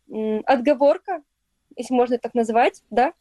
отговорка, 0.45 1.23
если 1.75 1.93
можно 1.93 2.17
так 2.17 2.33
назвать, 2.33 2.83
да, 2.89 3.13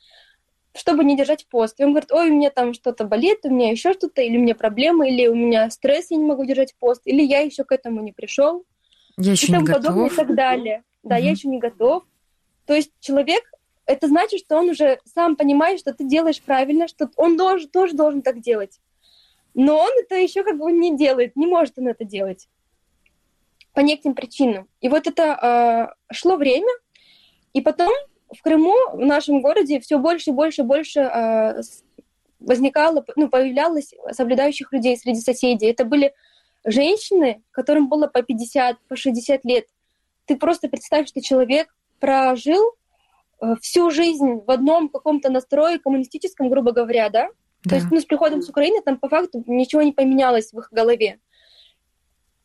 чтобы 0.75 1.05
не 1.05 1.17
держать 1.17 1.47
пост. 1.49 1.79
И 1.79 1.85
он 1.85 1.91
говорит, 1.91 2.13
ой, 2.13 2.31
у 2.31 2.35
меня 2.35 2.51
там 2.51 2.75
что-то 2.75 3.05
болит, 3.05 3.41
у 3.45 3.51
меня 3.51 3.71
еще 3.71 3.93
что-то, 3.93 4.23
или 4.23 4.37
у 4.37 4.41
меня 4.41 4.55
проблемы, 4.55 5.11
или 5.11 5.27
у 5.27 5.35
меня 5.35 5.71
стресс, 5.71 6.11
я 6.11 6.17
не 6.17 6.25
могу 6.25 6.45
держать 6.45 6.75
пост, 6.77 7.03
или 7.05 7.23
я 7.23 7.41
еще 7.41 7.65
к 7.65 7.73
этому 7.73 8.03
не 8.03 8.13
пришел. 8.13 8.65
Я 9.19 9.33
еще 9.33 9.49
и 9.49 9.53
тому 9.53 9.67
не 9.67 9.73
подобное, 9.73 10.05
готов. 10.05 10.13
и 10.13 10.17
так 10.17 10.35
далее. 10.35 10.85
Да, 11.03 11.17
угу. 11.17 11.25
я 11.25 11.31
еще 11.31 11.49
не 11.49 11.59
готов. 11.59 12.05
То 12.67 12.75
есть 12.75 12.93
человек, 13.01 13.43
это 13.87 14.07
значит, 14.07 14.41
что 14.41 14.57
он 14.57 14.71
уже 14.71 14.99
сам 15.05 15.37
понимает, 15.37 15.81
что 15.81 15.93
ты 15.93 16.05
делаешь 16.05 16.41
правильно, 16.41 16.89
что 16.89 17.11
он 17.17 17.37
должен, 17.37 17.69
тоже 17.69 17.95
должен 17.95 18.23
так 18.23 18.41
делать. 18.41 18.81
Но 19.55 19.79
он 19.79 19.91
это 20.01 20.15
еще 20.15 20.45
как 20.45 20.57
бы 20.57 20.73
не 20.73 20.97
делает, 20.97 21.37
не 21.37 21.47
может 21.47 21.79
он 21.79 21.89
это 21.89 22.05
делать 22.05 22.49
по 23.75 23.81
неким 23.81 24.15
причинам. 24.15 24.69
И 24.81 24.89
вот 24.89 25.07
это 25.07 25.95
э, 26.11 26.15
шло 26.15 26.37
время, 26.37 26.73
и 27.53 27.61
потом 27.61 27.93
в 28.37 28.43
Крыму, 28.43 28.75
в 28.93 28.99
нашем 28.99 29.43
городе, 29.43 29.81
все 29.81 29.99
больше 29.99 30.31
и 30.31 30.33
больше 30.33 30.63
и 30.63 30.65
больше 30.65 31.01
э, 31.01 31.61
возникало, 32.41 33.05
ну, 33.17 33.29
появлялось 33.29 33.95
соблюдающих 34.13 34.73
людей 34.73 34.97
среди 34.97 35.21
соседей. 35.21 35.67
Это 35.67 35.85
были 35.85 36.15
женщины, 36.65 37.43
которым 37.51 37.89
было 37.89 38.07
по 38.07 38.23
50, 38.23 38.79
по 38.89 38.97
60 38.97 39.45
лет. 39.45 39.67
Ты 40.27 40.37
просто 40.37 40.69
представь, 40.69 41.09
что 41.09 41.21
человек 41.21 41.75
прожил 42.01 42.63
э, 43.41 43.55
всю 43.61 43.91
жизнь 43.91 44.41
в 44.47 44.51
одном 44.51 44.89
каком-то 44.89 45.31
настрое 45.31 45.79
коммунистическом, 45.79 46.49
грубо 46.49 46.73
говоря, 46.73 47.11
да? 47.11 47.29
да. 47.65 47.71
То 47.71 47.75
есть, 47.77 47.89
ну, 47.91 48.01
с 48.01 48.05
приходом 48.05 48.43
с 48.43 48.49
Украины 48.49 48.81
там 48.83 48.99
по 48.99 49.09
факту 49.09 49.43
ничего 49.47 49.83
не 49.83 49.93
поменялось 49.93 50.53
в 50.53 50.59
их 50.59 50.69
голове. 50.71 51.19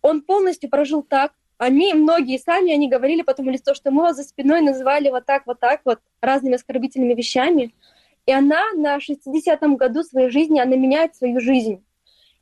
Он 0.01 0.21
полностью 0.21 0.69
прожил 0.69 1.03
так, 1.03 1.33
они, 1.57 1.93
многие 1.93 2.37
сами, 2.37 2.71
они 2.71 2.89
говорили 2.89 3.23
потом 3.23 3.49
или 3.49 3.57
то, 3.57 3.73
что 3.73 3.91
мы 3.91 4.03
его 4.03 4.13
за 4.13 4.23
спиной 4.23 4.61
называли 4.61 5.09
вот 5.09 5.25
так, 5.25 5.47
вот 5.47 5.59
так 5.59 5.81
вот, 5.85 5.99
разными 6.21 6.55
оскорбительными 6.55 7.13
вещами. 7.13 7.73
И 8.25 8.31
она 8.31 8.63
на 8.73 8.97
60-м 8.97 9.77
году 9.77 10.03
своей 10.03 10.29
жизни, 10.29 10.59
она 10.59 10.75
меняет 10.75 11.15
свою 11.15 11.39
жизнь. 11.39 11.83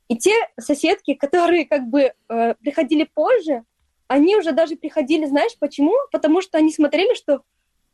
И 0.07 0.17
те 0.17 0.33
соседки, 0.59 1.13
которые 1.13 1.65
как 1.65 1.87
бы 1.87 2.11
э, 2.29 2.53
приходили 2.55 3.09
позже, 3.11 3.63
они 4.07 4.35
уже 4.35 4.51
даже 4.51 4.75
приходили, 4.75 5.25
знаешь 5.25 5.57
почему? 5.59 5.93
Потому 6.11 6.41
что 6.41 6.57
они 6.57 6.71
смотрели, 6.71 7.15
что, 7.15 7.41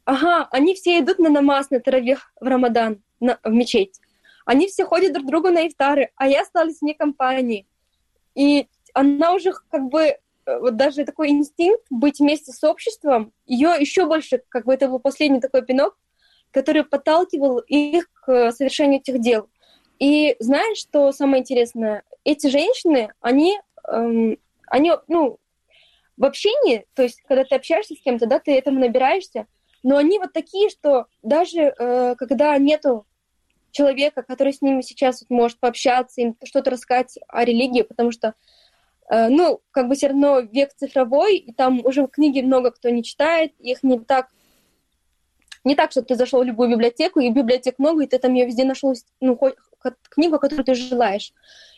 ага, 0.03 0.47
они 0.51 0.73
все 0.73 0.99
идут 0.99 1.19
на 1.19 1.29
намаз 1.29 1.69
на 1.69 1.79
таравих 1.79 2.33
в 2.39 2.45
Рамадан, 2.45 3.01
на, 3.19 3.39
в 3.43 3.51
мечеть. 3.51 3.99
Они 4.45 4.67
все 4.67 4.85
ходят 4.85 5.13
друг 5.13 5.25
к 5.25 5.29
другу 5.29 5.49
на 5.49 5.67
ифтары, 5.67 6.11
а 6.15 6.27
я 6.27 6.41
осталась 6.41 6.81
вне 6.81 6.95
компании. 6.95 7.65
И 8.35 8.67
она 8.93 9.33
уже 9.33 9.53
как 9.69 9.83
бы 9.83 10.17
вот 10.45 10.75
даже 10.75 11.05
такой 11.05 11.29
инстинкт 11.29 11.83
быть 11.89 12.19
вместе 12.19 12.51
с 12.51 12.63
обществом, 12.63 13.33
ее 13.45 13.75
еще 13.79 14.05
больше, 14.05 14.41
как 14.49 14.65
бы 14.65 14.73
это 14.73 14.87
был 14.87 14.99
последний 14.99 15.39
такой 15.39 15.63
пинок, 15.63 15.97
который 16.51 16.83
подталкивал 16.83 17.59
их 17.59 18.11
к 18.13 18.51
совершению 18.51 18.99
этих 18.99 19.21
дел. 19.21 19.49
И 19.99 20.35
знаешь, 20.39 20.79
что 20.79 21.11
самое 21.11 21.41
интересное? 21.41 22.03
Эти 22.23 22.47
женщины, 22.47 23.09
они, 23.21 23.59
эм, 23.87 24.37
они, 24.67 24.91
ну, 25.07 25.37
в 26.17 26.25
общении, 26.25 26.85
то 26.93 27.03
есть, 27.03 27.21
когда 27.21 27.43
ты 27.43 27.55
общаешься 27.55 27.95
с 27.95 28.01
кем-то, 28.01 28.25
да, 28.25 28.39
ты 28.39 28.55
этому 28.55 28.79
набираешься, 28.79 29.47
но 29.83 29.97
они 29.97 30.19
вот 30.19 30.33
такие, 30.33 30.69
что 30.69 31.05
даже 31.23 31.73
э, 31.77 32.15
когда 32.17 32.55
нету 32.57 33.05
человека, 33.71 34.21
который 34.21 34.53
с 34.53 34.61
ними 34.61 34.81
сейчас 34.81 35.21
вот 35.21 35.29
может 35.29 35.59
пообщаться, 35.59 36.21
им 36.21 36.35
что-то 36.43 36.71
рассказать 36.71 37.17
о 37.27 37.43
религии, 37.45 37.81
потому 37.81 38.11
что 38.11 38.33
Э, 38.33 38.60
ну, 39.11 39.59
как 39.71 39.89
бы 39.89 39.95
все 39.95 40.07
равно 40.07 40.39
век 40.39 40.73
цифровой, 40.75 41.37
и 41.37 41.53
там 41.53 41.85
уже 41.85 42.07
книги 42.07 42.41
много 42.41 42.71
кто 42.71 42.89
не 42.89 43.03
читает, 43.03 43.53
их 43.59 43.83
не 43.83 43.99
так 43.99 44.29
не 45.63 45.75
так, 45.75 45.91
что 45.91 46.01
ты 46.01 46.15
зашел 46.15 46.41
в 46.41 46.45
любую 46.45 46.69
библиотеку, 46.69 47.19
и 47.19 47.29
библиотек 47.29 47.75
много, 47.77 48.03
и 48.03 48.07
ты 48.07 48.17
там 48.17 48.33
ее 48.33 48.45
везде 48.45 48.63
нашел, 48.63 48.93
ну, 49.19 49.39
книгу, 50.09 50.39
которую 50.39 50.65
ты 50.65 50.73
желаешь. 50.73 51.33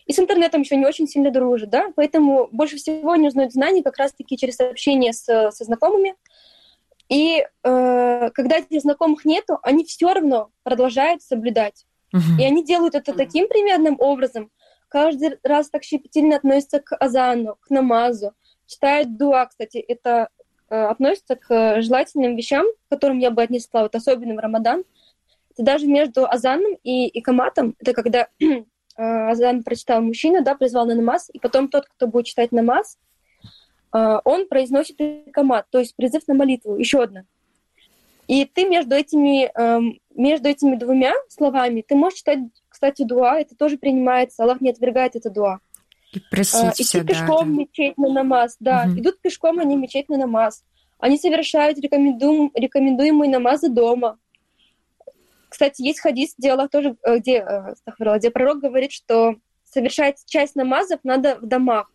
И 0.05 0.13
с 0.13 0.19
интернетом 0.19 0.61
еще 0.61 0.75
не 0.75 0.85
очень 0.85 1.07
сильно 1.07 1.31
дружит, 1.31 1.69
да, 1.69 1.91
поэтому 1.95 2.49
больше 2.51 2.77
всего 2.77 3.11
они 3.11 3.27
узнают 3.27 3.53
знания 3.53 3.83
как 3.83 3.97
раз-таки 3.97 4.37
через 4.37 4.59
общение 4.59 5.13
с, 5.13 5.23
со 5.23 5.63
знакомыми. 5.63 6.15
И 7.09 7.45
э, 7.63 8.29
когда 8.31 8.57
этих 8.57 8.81
знакомых 8.81 9.25
нету, 9.25 9.59
они 9.61 9.83
все 9.85 10.13
равно 10.13 10.49
продолжают 10.63 11.21
соблюдать. 11.21 11.85
Uh-huh. 12.13 12.39
И 12.39 12.43
они 12.43 12.63
делают 12.63 12.95
это 12.95 13.13
таким 13.13 13.47
примерным 13.47 13.97
образом, 13.99 14.51
каждый 14.93 15.39
раз 15.41 15.71
так 15.71 15.83
щепетильно 15.83 16.35
относятся 16.35 16.79
к 16.79 16.95
азану, 16.95 17.57
к 17.61 17.71
намазу, 17.71 18.33
читают 18.67 19.17
дуа, 19.17 19.47
кстати, 19.47 19.77
это 19.77 20.29
э, 20.69 20.75
относится 20.75 21.35
к 21.35 21.81
желательным 21.81 22.35
вещам, 22.35 22.67
к 22.67 22.91
которым 22.91 23.17
я 23.17 23.31
бы 23.31 23.41
отнесла, 23.41 23.81
вот 23.81 23.95
особенно 23.95 24.35
в 24.35 24.37
Рамадан. 24.37 24.83
Это 25.51 25.63
даже 25.63 25.87
между 25.87 26.29
азаном 26.29 26.77
и 26.83 27.09
икаматом, 27.19 27.75
это 27.79 27.93
когда 27.93 28.27
э, 28.39 28.63
азан 28.95 29.63
прочитал 29.63 29.99
мужчина, 30.03 30.41
да, 30.41 30.53
призвал 30.53 30.85
на 30.85 30.93
намаз, 30.93 31.31
и 31.33 31.39
потом 31.39 31.69
тот, 31.69 31.87
кто 31.87 32.05
будет 32.05 32.27
читать 32.27 32.51
намаз, 32.51 32.99
э, 33.95 34.19
он 34.23 34.47
произносит 34.47 35.01
икамат, 35.01 35.65
то 35.71 35.79
есть 35.79 35.95
призыв 35.95 36.27
на 36.27 36.35
молитву, 36.35 36.77
еще 36.77 37.01
одна. 37.01 37.25
И 38.27 38.45
ты 38.45 38.69
между 38.69 38.93
этими, 38.93 39.49
э, 39.59 39.79
между 40.13 40.49
этими 40.49 40.75
двумя 40.75 41.13
словами 41.29 41.81
ты 41.81 41.95
можешь 41.95 42.19
читать 42.19 42.39
кстати, 42.83 43.03
дуа, 43.03 43.39
это 43.39 43.55
тоже 43.55 43.77
принимается, 43.77 44.43
Аллах 44.43 44.59
не 44.59 44.69
отвергает 44.69 45.15
это 45.15 45.29
дуа. 45.29 45.59
И 46.11 46.19
просить 46.19 46.63
а, 46.65 46.71
Идти 46.71 46.83
все, 46.83 47.01
пешком 47.01 47.37
да, 47.37 47.45
в 47.45 47.47
мечеть 47.47 47.97
на 47.97 48.09
намаз, 48.09 48.57
да. 48.59 48.83
Угу. 48.85 48.99
Идут 48.99 49.21
пешком 49.21 49.59
они 49.59 49.77
в 49.77 49.79
мечеть 49.79 50.09
на 50.09 50.17
намаз. 50.17 50.65
Они 50.99 51.17
совершают 51.17 51.79
рекомендуем, 51.79 52.51
рекомендуемые 52.53 53.31
намазы 53.31 53.69
дома. 53.69 54.19
Кстати, 55.47 55.81
есть 55.81 56.01
хадис, 56.01 56.33
где 56.37 56.51
Аллах 56.51 56.71
тоже, 56.71 56.97
э, 57.03 57.19
где, 57.19 57.37
э, 57.37 58.17
где 58.17 58.31
пророк 58.31 58.59
говорит, 58.59 58.91
что 58.91 59.35
совершать 59.63 60.21
часть 60.25 60.57
намазов 60.57 60.99
надо 61.03 61.37
в 61.37 61.45
домах, 61.45 61.89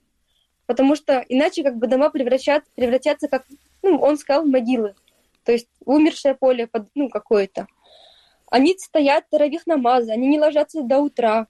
потому 0.65 0.97
что 0.97 1.23
иначе 1.29 1.63
как 1.63 1.77
бы 1.77 1.87
дома 1.87 2.09
превращат, 2.09 2.65
превратятся, 2.75 3.29
как 3.29 3.45
ну, 3.83 3.99
он 3.99 4.17
сказал, 4.17 4.45
в 4.45 4.49
могилы, 4.49 4.95
то 5.45 5.53
есть 5.53 5.69
умершее 5.85 6.35
поле 6.35 6.67
под, 6.67 6.89
ну, 6.95 7.11
какое-то. 7.11 7.67
Они 8.51 8.77
стоят 8.79 9.29
таравих 9.29 9.67
намазы, 9.67 10.11
они 10.11 10.27
не 10.29 10.39
ложатся 10.39 10.83
до 10.83 10.99
утра, 10.99 11.49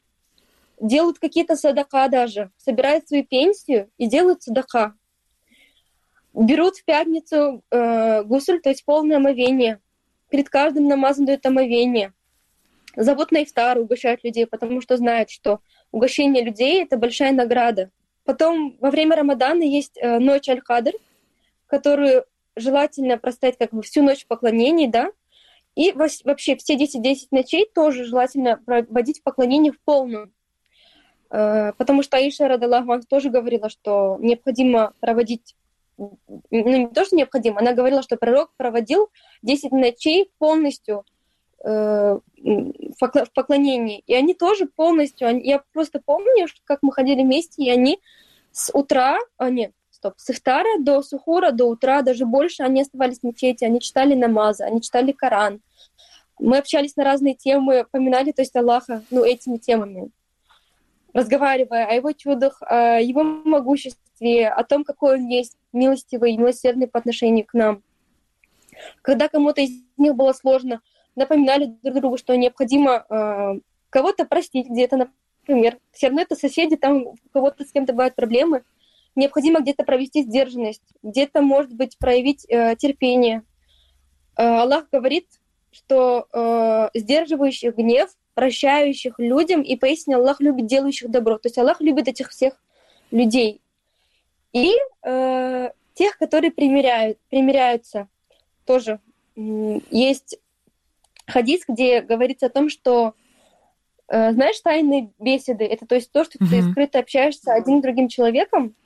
делают 0.81 1.19
какие-то 1.19 1.57
садака 1.57 2.09
даже, 2.09 2.51
собирают 2.57 3.09
свою 3.09 3.25
пенсию 3.25 3.91
и 3.99 4.07
делают 4.07 4.43
садака. 4.43 4.95
Берут 6.35 6.77
в 6.77 6.85
пятницу 6.85 7.63
э, 7.71 8.23
гусуль, 8.25 8.61
то 8.61 8.69
есть 8.69 8.85
полное 8.85 9.17
омовение. 9.17 9.81
Перед 10.29 10.49
каждым 10.49 10.87
намазом 10.87 11.25
дают 11.25 11.45
омовение. 11.47 12.13
Зовут 12.97 13.33
на 13.33 13.43
ифтар, 13.43 13.79
угощают 13.79 14.23
людей, 14.25 14.47
потому 14.47 14.81
что 14.81 14.97
знают, 14.97 15.31
что 15.31 15.61
угощение 15.91 16.45
людей— 16.45 16.83
это 16.85 16.97
большая 16.97 17.33
награда. 17.33 17.91
Потом 18.25 18.77
во 18.81 18.91
время 18.91 19.17
Рамадана 19.17 19.63
есть 19.63 19.97
э, 19.97 20.19
ночь 20.19 20.49
Аль-Кадр, 20.49 20.93
которую 21.67 22.25
желательно 22.57 23.19
простоять 23.19 23.57
как 23.57 23.73
бы 23.73 23.83
всю 23.83 24.03
ночь 24.03 24.25
в 24.25 24.27
поклонении, 24.27 24.87
да, 24.87 25.11
и 25.79 25.93
вообще 25.93 26.57
все 26.57 26.75
10-10 26.75 27.29
ночей 27.31 27.71
тоже 27.73 28.05
желательно 28.05 28.57
проводить 28.57 29.21
в 29.21 29.23
поклонении 29.23 29.71
в 29.71 29.81
полную. 29.85 30.33
Э, 31.31 31.73
потому 31.79 32.03
что 32.03 32.17
Аиша 32.17 32.49
Радаллаху 32.49 33.01
тоже 33.09 33.31
говорила, 33.31 33.71
что 33.71 34.17
необходимо 34.19 34.93
проводить 34.99 35.55
ну, 35.97 36.19
не 36.51 36.89
то, 36.89 37.05
что 37.05 37.15
необходимо, 37.15 37.61
она 37.61 37.75
говорила, 37.75 38.03
что 38.03 38.17
пророк 38.17 38.51
проводил 38.57 39.09
10 39.43 39.71
ночей 39.71 40.33
полностью 40.39 41.05
э, 41.65 42.19
в 42.37 43.33
поклонении. 43.33 44.03
И 44.09 44.15
они 44.15 44.35
тоже 44.35 44.67
полностью, 44.67 45.41
я 45.45 45.63
просто 45.73 46.01
помню, 46.05 46.49
как 46.65 46.81
мы 46.83 46.91
ходили 46.91 47.23
вместе, 47.23 47.63
и 47.63 47.71
они 47.71 48.01
с 48.51 48.69
утра, 48.75 49.17
а 49.37 49.49
нет, 49.49 49.73
стоп, 49.91 50.15
с 50.17 50.31
ифтара 50.31 50.81
до 50.81 51.03
сухура, 51.03 51.53
до 51.53 51.67
утра, 51.67 52.03
даже 52.03 52.27
больше, 52.27 52.65
они 52.65 52.83
оставались 52.83 53.21
в 53.21 53.23
мечети, 53.23 53.65
они 53.65 53.81
читали 53.81 54.15
намазы, 54.15 54.65
они 54.65 54.83
читали 54.83 55.13
Коран. 55.13 55.61
Мы 56.39 56.59
общались 56.59 56.97
на 56.97 57.05
разные 57.05 57.35
темы, 57.35 57.87
поминали, 57.91 58.33
то 58.33 58.43
есть 58.43 58.57
Аллаха, 58.57 59.03
ну, 59.11 59.25
этими 59.25 59.57
темами 59.57 60.11
разговаривая 61.13 61.87
о 61.87 61.95
его 61.95 62.13
чудах, 62.13 62.63
о 62.63 63.01
его 63.01 63.23
могуществе, 63.23 64.49
о 64.49 64.63
том, 64.65 64.85
какой 64.85 65.19
он 65.19 65.27
есть, 65.27 65.57
милостивый 65.73 66.33
и 66.33 66.37
милосердный 66.37 66.87
по 66.87 66.99
отношению 66.99 67.47
к 67.47 67.55
нам. 67.55 67.83
Когда 69.03 69.29
кому-то 69.29 69.61
из 69.61 69.71
них 69.97 70.15
было 70.15 70.33
сложно, 70.33 70.81
напоминали 71.17 71.77
друг 71.83 71.97
другу, 71.97 72.17
что 72.17 72.37
необходимо 72.37 73.05
э, 73.09 73.61
кого-то 73.91 74.25
простить 74.25 74.69
где-то, 74.69 75.09
например. 75.43 75.79
Все 75.93 76.07
равно 76.07 76.23
это 76.23 76.37
соседи, 76.37 76.77
там 76.77 77.07
у 77.07 77.17
кого-то 77.33 77.65
с 77.65 77.73
кем-то 77.73 77.93
бывают 77.93 78.15
проблемы. 78.15 78.63
Необходимо 79.17 79.61
где-то 79.61 79.83
провести 79.83 80.23
сдержанность, 80.23 80.85
где-то, 81.03 81.43
может 81.43 81.73
быть, 81.73 81.99
проявить 81.99 82.47
э, 82.49 82.77
терпение. 82.77 83.43
Э, 84.37 84.61
Аллах 84.61 84.87
говорит, 84.93 85.27
что 85.71 86.27
э, 86.33 86.91
сдерживающий 86.99 87.71
гнев 87.71 88.11
прощающих 88.35 89.19
людям, 89.19 89.63
и 89.63 89.75
пояснил, 89.75 90.21
Аллах 90.21 90.41
любит 90.41 90.67
делающих 90.67 91.11
добро. 91.11 91.39
То 91.39 91.49
есть 91.49 91.59
Аллах 91.59 91.81
любит 91.81 92.07
этих 92.07 92.31
всех 92.31 92.55
людей. 93.11 93.61
И 94.53 94.75
э, 95.03 95.71
тех, 95.95 96.19
которые 96.19 96.53
примиряют, 96.53 97.19
примиряются, 97.31 98.07
тоже 98.65 99.01
есть 99.35 100.39
хадис, 101.27 101.63
где 101.67 102.01
говорится 102.01 102.47
о 102.47 102.51
том, 102.51 102.69
что 102.69 103.15
э, 104.07 104.33
знаешь, 104.33 104.61
тайные 104.61 105.11
беседы, 105.19 105.65
это 105.65 105.85
то 105.85 105.97
есть 105.97 106.13
то, 106.13 106.23
что 106.23 106.39
mm-hmm. 106.39 106.49
ты 106.49 106.71
скрыто 106.71 106.99
общаешься 107.01 107.53
один 107.53 107.81
с 107.81 107.83
другим 107.83 108.07
человеком, 108.07 108.77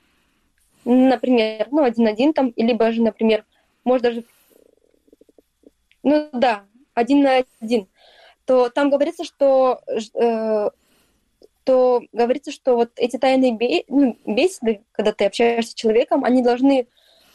например, 0.86 1.68
ну, 1.70 1.82
один-один 1.82 2.32
там, 2.32 2.52
либо 2.56 2.90
же, 2.90 3.02
например, 3.02 3.44
может 3.84 4.02
даже, 4.02 4.24
ну 6.02 6.30
да, 6.32 6.64
один 6.94 7.22
на 7.22 7.44
один 7.60 7.88
то 8.44 8.70
там 8.70 8.90
говорится, 8.90 9.24
что 9.24 9.80
э, 10.14 10.70
то 11.64 12.02
говорится, 12.12 12.50
что 12.50 12.74
вот 12.74 12.90
эти 12.96 13.16
тайные 13.16 13.52
бе- 13.52 13.84
ну, 13.88 14.16
беседы, 14.26 14.82
когда 14.92 15.12
ты 15.12 15.26
общаешься 15.26 15.72
с 15.72 15.74
человеком, 15.74 16.24
они 16.24 16.42
должны 16.42 16.88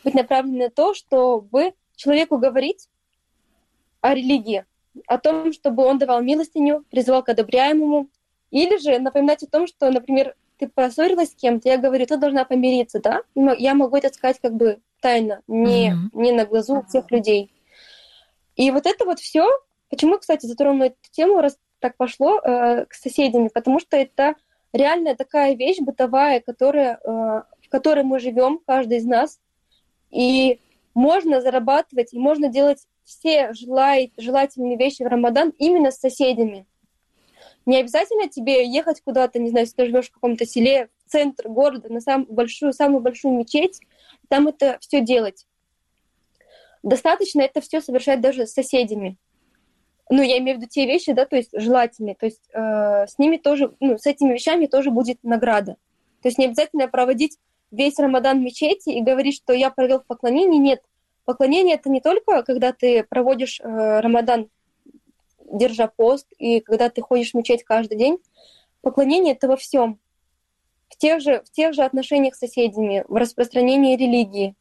быть 0.04 0.14
направлены 0.14 0.66
на 0.66 0.70
то, 0.70 0.94
чтобы 0.94 1.74
человеку 1.96 2.38
говорить 2.38 2.90
о 4.02 4.14
религии, 4.14 4.66
о 5.08 5.18
том, 5.18 5.54
чтобы 5.54 5.86
он 5.86 5.98
давал 5.98 6.22
милостыню, 6.22 6.84
призывал 6.90 7.24
к 7.24 7.30
одобряемому, 7.30 8.10
или 8.52 8.78
же 8.78 9.00
напоминать 9.00 9.44
о 9.44 9.48
том, 9.48 9.68
что, 9.68 9.90
например, 9.90 10.36
ты 10.58 10.68
поссорилась 10.68 11.32
с 11.32 11.36
кем-то, 11.36 11.70
я 11.70 11.78
говорю, 11.78 12.06
ты 12.06 12.18
должна 12.18 12.44
помириться, 12.46 13.00
да? 13.00 13.22
Я 13.58 13.76
могу 13.76 13.98
это 13.98 14.14
сказать 14.14 14.40
как 14.42 14.54
бы 14.54 14.80
тайно, 15.02 15.42
не, 15.48 15.92
mm-hmm. 15.92 16.10
не 16.14 16.32
на 16.32 16.46
глазу 16.46 16.84
всех 16.88 17.12
людей. 17.12 17.52
И 18.58 18.70
вот 18.72 18.86
это 18.86 19.06
вот 19.06 19.20
все 19.20 19.48
Почему, 19.90 20.18
кстати, 20.18 20.46
затронула 20.46 20.88
эту 20.88 20.98
тему, 21.12 21.42
раз 21.42 21.58
так 21.80 21.96
пошло, 21.96 22.40
э, 22.40 22.86
к 22.86 22.94
соседям? 22.94 23.50
Потому 23.50 23.80
что 23.80 23.96
это 23.96 24.36
реально 24.74 25.16
такая 25.16 25.56
вещь 25.56 25.80
бытовая, 25.80 26.42
которая, 26.42 26.96
э, 26.96 27.08
в 27.08 27.70
которой 27.70 28.04
мы 28.04 28.20
живем, 28.20 28.60
каждый 28.66 28.98
из 28.98 29.06
нас. 29.06 29.40
И 30.10 30.60
можно 30.94 31.42
зарабатывать, 31.42 32.14
и 32.14 32.20
можно 32.20 32.50
делать 32.50 32.86
все 33.04 33.54
желай, 33.54 34.12
желательные 34.18 34.78
вещи 34.78 35.04
в 35.04 35.08
Рамадан 35.08 35.54
именно 35.58 35.92
с 35.92 36.00
соседями. 36.00 36.66
Не 37.66 37.78
обязательно 37.78 38.28
тебе 38.28 38.66
ехать 38.66 39.02
куда-то, 39.02 39.40
не 39.40 39.50
знаю, 39.50 39.66
если 39.66 39.76
ты 39.76 39.86
живешь 39.86 40.08
в 40.08 40.14
каком-то 40.14 40.46
селе, 40.46 40.90
в 41.06 41.12
центр 41.12 41.48
города, 41.48 41.92
на 41.92 42.02
самую 42.02 42.34
большую, 42.34 42.74
самую 42.74 43.02
большую 43.02 43.36
мечеть, 43.36 43.80
там 44.28 44.48
это 44.48 44.78
все 44.82 45.02
делать. 45.02 45.46
Достаточно 46.88 47.42
это 47.42 47.62
все 47.62 47.82
совершать 47.82 48.22
даже 48.22 48.46
с 48.48 48.54
соседями 48.54 49.18
ну, 50.10 50.22
я 50.22 50.38
имею 50.38 50.58
в 50.58 50.62
виду 50.62 50.70
те 50.70 50.86
вещи, 50.86 51.12
да, 51.14 51.26
то 51.26 51.36
есть 51.36 51.50
желательные, 51.54 52.16
то 52.16 52.26
есть 52.26 52.42
э, 52.54 53.08
с 53.08 53.18
ними 53.18 53.38
тоже, 53.38 53.74
ну, 53.80 53.98
с 53.98 54.06
этими 54.06 54.34
вещами 54.34 54.66
тоже 54.66 54.90
будет 54.90 55.22
награда. 55.24 55.74
То 56.22 56.30
есть 56.30 56.38
не 56.38 56.46
обязательно 56.46 56.88
проводить 56.88 57.38
весь 57.72 58.00
Рамадан 58.00 58.40
в 58.40 58.44
мечети 58.44 58.90
и 58.90 59.02
говорить, 59.02 59.36
что 59.36 59.54
я 59.54 59.70
провел 59.70 60.00
поклонение. 60.00 60.60
Нет, 60.60 60.82
поклонение 61.26 61.76
это 61.76 61.90
не 61.90 62.00
только, 62.00 62.44
когда 62.44 62.72
ты 62.72 63.04
проводишь 63.04 63.60
э, 63.60 64.00
Рамадан, 64.00 64.50
держа 65.52 65.88
пост, 65.88 66.28
и 66.38 66.60
когда 66.62 66.90
ты 66.90 67.02
ходишь 67.02 67.32
в 67.32 67.34
мечеть 67.36 67.64
каждый 67.64 67.98
день. 67.98 68.18
Поклонение 68.82 69.34
это 69.34 69.48
во 69.48 69.58
всем. 69.58 70.00
В 70.90 70.98
тех 70.98 71.22
же, 71.22 71.42
в 71.44 71.52
тех 71.52 71.74
же 71.74 71.84
отношениях 71.84 72.36
с 72.36 72.40
соседями, 72.40 73.04
в 73.08 73.16
распространении 73.16 73.98
религии. 73.98 74.56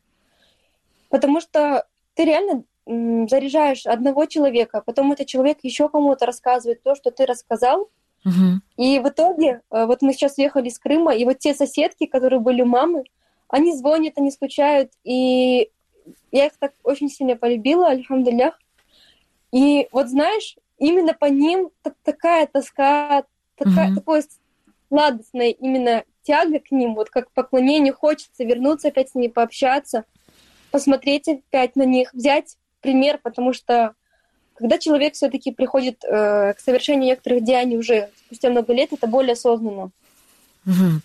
Потому 1.09 1.41
что 1.41 1.87
ты 2.16 2.24
реально 2.24 2.64
заряжаешь 2.87 3.87
одного 3.87 4.26
человека, 4.26 4.83
потом 4.85 5.12
этот 5.12 5.26
человек 5.26 5.59
еще 5.62 5.88
кому-то 5.88 6.24
рассказывает 6.24 6.83
то, 6.83 6.94
что 6.94 7.11
ты 7.11 7.26
рассказал. 7.26 7.90
Угу. 8.24 8.61
И 8.76 8.98
в 8.98 9.09
итоге, 9.09 9.61
э, 9.70 9.87
вот 9.87 10.02
мы 10.02 10.12
сейчас 10.12 10.38
ехали 10.38 10.68
из 10.68 10.79
Крыма, 10.79 11.14
и 11.14 11.24
вот 11.24 11.38
те 11.38 11.55
соседки, 11.55 12.07
которые 12.07 12.40
были 12.40 12.62
мамы, 12.62 13.05
они 13.48 13.76
звонят, 13.76 14.14
они 14.16 14.31
скучают, 14.31 14.92
и 15.05 15.70
я 16.33 16.46
их 16.46 16.52
так 16.59 16.72
очень 16.83 17.09
сильно 17.09 17.37
полюбила, 17.37 17.88
альхамдулях. 17.88 18.59
И 19.52 19.88
вот 19.92 20.09
знаешь, 20.09 20.57
именно 20.79 21.12
по 21.12 21.26
ним 21.26 21.70
такая 22.02 22.46
тоска, 22.46 23.24
такая, 23.57 23.88
угу. 23.88 23.96
такое 23.96 24.24
сладостное 24.88 25.50
именно 25.50 26.05
тяга 26.22 26.61
к 26.61 26.70
ним, 26.70 26.94
вот 26.94 27.11
как 27.11 27.31
поклонение, 27.33 27.92
хочется 27.92 28.44
вернуться 28.44 28.88
опять 28.88 29.11
с 29.11 29.14
ними 29.14 29.29
пообщаться, 29.29 30.05
посмотреть 30.77 31.27
опять 31.27 31.75
на 31.75 31.85
них, 31.85 32.12
взять 32.12 32.59
пример, 32.83 33.19
потому 33.23 33.55
что 33.55 33.95
когда 34.57 34.77
человек 34.77 35.15
все-таки 35.15 35.51
приходит 35.51 36.05
э, 36.05 36.53
к 36.53 36.61
совершению 36.61 37.07
некоторых 37.07 37.43
деяний 37.45 37.79
уже 37.79 38.11
спустя 38.27 38.51
много 38.51 38.75
лет, 38.75 38.93
это 38.93 39.07
более 39.07 39.33
осознанно. 39.33 39.91
Угу. 40.67 41.01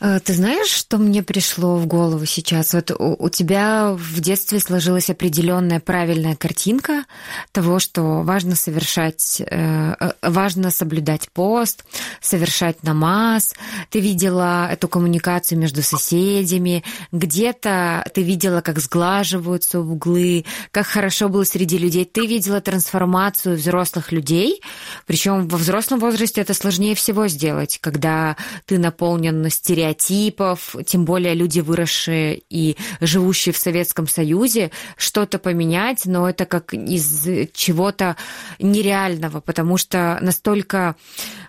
Э, 0.00 0.20
ты 0.20 0.34
знаешь, 0.34 0.68
что 0.68 0.98
мне 0.98 1.22
пришло 1.22 1.76
в 1.76 1.86
голову 1.86 2.26
сейчас? 2.26 2.74
Вот 2.74 2.90
у, 2.90 3.16
у 3.18 3.28
тебя 3.28 3.92
в 3.92 4.20
детстве 4.20 4.60
сложилась 4.60 5.10
определенная 5.10 5.80
правильная 5.80 6.36
картинка 6.36 7.04
того, 7.52 7.78
что 7.78 8.22
важно 8.22 8.56
совершать, 8.56 9.40
э, 9.40 9.94
э, 9.98 10.12
важно 10.22 10.70
соблюдать 10.70 11.28
пост, 11.32 11.84
совершать 12.20 12.82
намаз. 12.82 13.54
Ты 13.90 14.00
видела 14.00 14.68
эту 14.70 14.88
коммуникацию 14.88 15.58
между 15.58 15.82
соседями, 15.82 16.84
где-то 17.12 18.04
ты 18.14 18.22
видела, 18.22 18.60
как 18.60 18.78
сглаживаются 18.80 19.80
углы, 19.80 20.44
как 20.70 20.86
хорошо 20.86 21.28
было 21.28 21.44
среди 21.44 21.78
людей. 21.78 22.04
Ты 22.04 22.26
видела 22.26 22.60
трансформацию 22.60 23.56
взрослых 23.56 24.12
людей, 24.12 24.60
причем 25.06 25.48
во 25.48 25.58
взрослом 25.58 25.98
возрасте 25.98 26.40
это 26.40 26.54
сложнее 26.54 26.94
всего 26.94 27.28
сделать, 27.28 27.78
когда 27.80 28.36
ты 28.66 28.78
наполнен 28.78 29.40
стереотипов, 29.54 30.76
тем 30.86 31.04
более 31.04 31.34
люди, 31.34 31.60
выросшие 31.60 32.42
и 32.50 32.76
живущие 33.00 33.52
в 33.52 33.58
Советском 33.58 34.06
Союзе, 34.06 34.70
что-то 34.96 35.38
поменять, 35.38 36.06
но 36.06 36.28
это 36.28 36.44
как 36.46 36.74
из 36.74 37.26
чего-то 37.52 38.16
нереального, 38.58 39.40
потому 39.40 39.76
что 39.76 40.18
настолько 40.20 40.96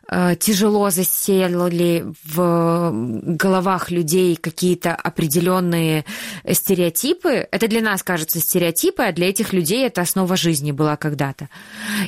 э, 0.07 0.35
тяжело 0.39 0.89
засели 0.89 2.05
в 2.23 2.91
головах 2.91 3.91
людей 3.91 4.35
какие-то 4.35 4.95
определенные 4.95 6.05
стереотипы. 6.51 7.47
Это 7.51 7.67
для 7.67 7.81
нас 7.81 8.03
кажется 8.03 8.39
стереотипы, 8.39 9.03
а 9.03 9.11
для 9.11 9.29
этих 9.29 9.53
людей 9.53 9.85
это 9.85 10.01
основа 10.01 10.35
жизни 10.35 10.71
была 10.71 10.95
когда-то. 10.95 11.49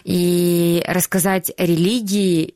И 0.04 0.84
рассказать 0.88 1.52
о 1.58 1.66
религии 1.66 2.56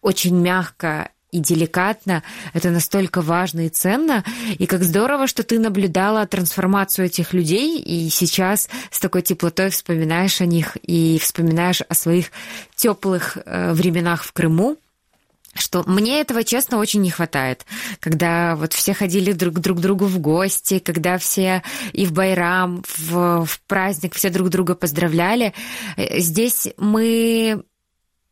очень 0.00 0.36
мягко 0.36 1.10
и 1.32 1.38
деликатно. 1.38 2.22
Это 2.52 2.70
настолько 2.70 3.20
важно 3.20 3.66
и 3.66 3.68
ценно. 3.68 4.24
И 4.58 4.66
как 4.66 4.82
здорово, 4.82 5.26
что 5.26 5.42
ты 5.42 5.58
наблюдала 5.58 6.26
трансформацию 6.26 7.06
этих 7.06 7.32
людей, 7.32 7.80
и 7.80 8.08
сейчас 8.10 8.68
с 8.90 8.98
такой 8.98 9.22
теплотой 9.22 9.70
вспоминаешь 9.70 10.40
о 10.40 10.46
них 10.46 10.76
и 10.82 11.18
вспоминаешь 11.18 11.82
о 11.82 11.94
своих 11.94 12.30
теплых 12.74 13.38
э, 13.44 13.72
временах 13.72 14.24
в 14.24 14.32
Крыму 14.32 14.76
что 15.54 15.82
мне 15.86 16.20
этого, 16.20 16.44
честно, 16.44 16.78
очень 16.78 17.02
не 17.02 17.10
хватает. 17.10 17.66
Когда 17.98 18.54
вот 18.54 18.72
все 18.72 18.94
ходили 18.94 19.32
друг, 19.32 19.54
друг 19.54 19.80
другу 19.80 20.06
в 20.06 20.18
гости, 20.18 20.78
когда 20.78 21.18
все 21.18 21.62
и 21.92 22.06
в 22.06 22.12
Байрам, 22.12 22.84
в, 22.86 23.44
в 23.44 23.60
праздник 23.66 24.14
все 24.14 24.30
друг 24.30 24.48
друга 24.48 24.74
поздравляли. 24.74 25.52
Э, 25.96 26.20
здесь 26.20 26.68
мы 26.76 27.64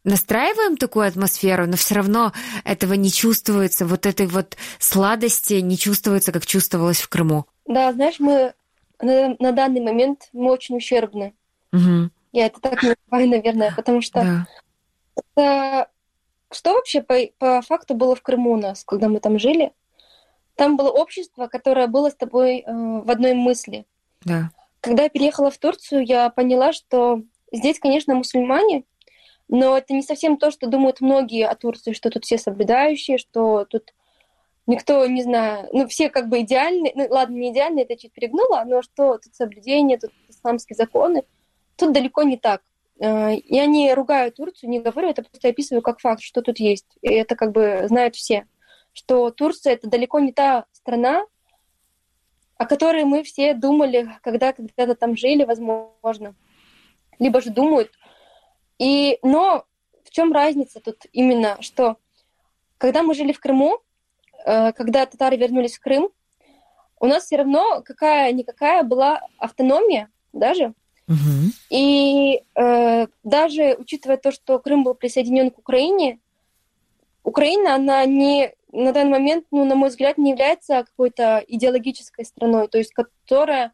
настраиваем 0.04 0.76
такую 0.76 1.06
атмосферу, 1.06 1.66
но 1.66 1.76
все 1.76 1.94
равно 1.94 2.32
этого 2.64 2.94
не 2.94 3.10
чувствуется, 3.10 3.86
вот 3.86 4.06
этой 4.06 4.26
вот 4.26 4.56
сладости 4.78 5.54
не 5.54 5.76
чувствуется, 5.76 6.32
как 6.32 6.46
чувствовалось 6.46 7.00
в 7.00 7.08
Крыму. 7.08 7.46
Да, 7.66 7.92
знаешь, 7.92 8.18
мы 8.18 8.54
на, 9.00 9.36
на 9.38 9.52
данный 9.52 9.80
момент 9.80 10.28
мы 10.32 10.50
очень 10.50 10.76
ущербны. 10.76 11.34
Угу. 11.72 12.10
Я 12.32 12.46
это 12.46 12.60
так 12.60 12.82
называю, 12.82 13.28
наверное, 13.28 13.72
потому 13.74 14.00
что 14.00 14.22
да. 14.22 14.46
это... 15.34 15.88
что 16.52 16.74
вообще 16.74 17.02
по, 17.02 17.14
по 17.38 17.62
факту 17.62 17.94
было 17.94 18.14
в 18.14 18.22
Крыму 18.22 18.52
у 18.52 18.56
нас, 18.56 18.84
когда 18.84 19.08
мы 19.08 19.20
там 19.20 19.38
жили? 19.38 19.72
Там 20.54 20.76
было 20.76 20.90
общество, 20.90 21.46
которое 21.46 21.86
было 21.86 22.10
с 22.10 22.14
тобой 22.14 22.60
э, 22.60 22.64
в 22.66 23.08
одной 23.10 23.34
мысли. 23.34 23.86
Да. 24.24 24.50
Когда 24.80 25.04
я 25.04 25.08
переехала 25.08 25.50
в 25.50 25.58
Турцию, 25.58 26.04
я 26.04 26.30
поняла, 26.30 26.72
что 26.72 27.22
здесь, 27.52 27.78
конечно, 27.78 28.14
мусульмане, 28.14 28.84
но 29.48 29.76
это 29.76 29.94
не 29.94 30.02
совсем 30.02 30.36
то, 30.36 30.50
что 30.50 30.66
думают 30.66 31.00
многие 31.00 31.46
о 31.46 31.54
Турции, 31.54 31.92
что 31.92 32.10
тут 32.10 32.24
все 32.24 32.38
соблюдающие, 32.38 33.18
что 33.18 33.64
тут 33.64 33.94
никто, 34.66 35.06
не 35.06 35.22
знаю, 35.22 35.68
ну 35.72 35.88
все 35.88 36.10
как 36.10 36.28
бы 36.28 36.42
идеальные, 36.42 36.92
ну 36.94 37.06
ладно, 37.10 37.34
не 37.34 37.50
идеальные, 37.50 37.84
это 37.84 37.96
чуть 37.96 38.12
перегнула, 38.12 38.64
но 38.66 38.82
что 38.82 39.18
тут 39.18 39.34
соблюдение, 39.34 39.98
тут 39.98 40.12
исламские 40.28 40.76
законы, 40.76 41.24
тут 41.76 41.92
далеко 41.92 42.22
не 42.22 42.36
так. 42.36 42.62
Э, 43.00 43.36
я 43.46 43.66
не 43.66 43.92
ругаю 43.94 44.30
Турцию, 44.32 44.70
не 44.70 44.80
говорю, 44.80 45.08
это 45.08 45.22
просто 45.22 45.48
описываю 45.48 45.82
как 45.82 46.00
факт, 46.00 46.22
что 46.22 46.42
тут 46.42 46.58
есть. 46.58 46.86
И 47.00 47.08
это 47.08 47.34
как 47.34 47.52
бы 47.52 47.84
знают 47.88 48.14
все, 48.14 48.46
что 48.92 49.30
Турция 49.30 49.72
это 49.72 49.88
далеко 49.88 50.20
не 50.20 50.32
та 50.32 50.66
страна, 50.72 51.24
о 52.56 52.66
которой 52.66 53.04
мы 53.04 53.22
все 53.22 53.54
думали, 53.54 54.10
когда 54.22 54.52
когда-то 54.52 54.94
там 54.94 55.16
жили, 55.16 55.44
возможно. 55.44 56.34
Либо 57.18 57.40
же 57.40 57.50
думают, 57.50 57.92
и, 58.78 59.18
но 59.22 59.64
в 60.04 60.10
чем 60.10 60.32
разница 60.32 60.80
тут 60.80 61.06
именно, 61.12 61.58
что 61.60 61.96
когда 62.78 63.02
мы 63.02 63.14
жили 63.14 63.32
в 63.32 63.40
Крыму, 63.40 63.80
э, 64.44 64.72
когда 64.72 65.04
татары 65.06 65.36
вернулись 65.36 65.76
в 65.76 65.80
Крым, 65.80 66.10
у 67.00 67.06
нас 67.06 67.24
все 67.24 67.36
равно 67.36 67.82
какая-никакая 67.84 68.82
была 68.82 69.20
автономия 69.38 70.10
даже. 70.32 70.74
Угу. 71.08 71.52
И 71.70 72.42
э, 72.54 73.06
даже 73.22 73.76
учитывая 73.78 74.16
то, 74.16 74.30
что 74.30 74.58
Крым 74.58 74.84
был 74.84 74.94
присоединен 74.94 75.50
к 75.50 75.58
Украине, 75.58 76.18
Украина, 77.24 77.74
она 77.74 78.04
не 78.06 78.54
на 78.72 78.92
данный 78.92 79.12
момент, 79.12 79.46
ну, 79.50 79.64
на 79.64 79.74
мой 79.74 79.88
взгляд, 79.88 80.18
не 80.18 80.30
является 80.30 80.84
какой-то 80.84 81.42
идеологической 81.46 82.24
страной, 82.24 82.68
то 82.68 82.78
есть 82.78 82.92
которая 82.92 83.72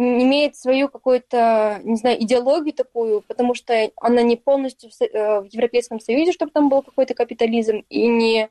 имеет 0.00 0.56
свою 0.56 0.88
какую-то, 0.88 1.80
не 1.84 1.96
знаю, 1.96 2.22
идеологию 2.22 2.72
такую, 2.72 3.22
потому 3.22 3.54
что 3.54 3.90
она 3.96 4.22
не 4.22 4.36
полностью 4.36 4.90
в, 4.90 5.02
э, 5.02 5.40
в 5.40 5.46
Европейском 5.46 6.00
Союзе, 6.00 6.32
чтобы 6.32 6.52
там 6.52 6.68
был 6.68 6.82
какой-то 6.82 7.14
капитализм, 7.14 7.84
и 7.88 8.06
не 8.06 8.50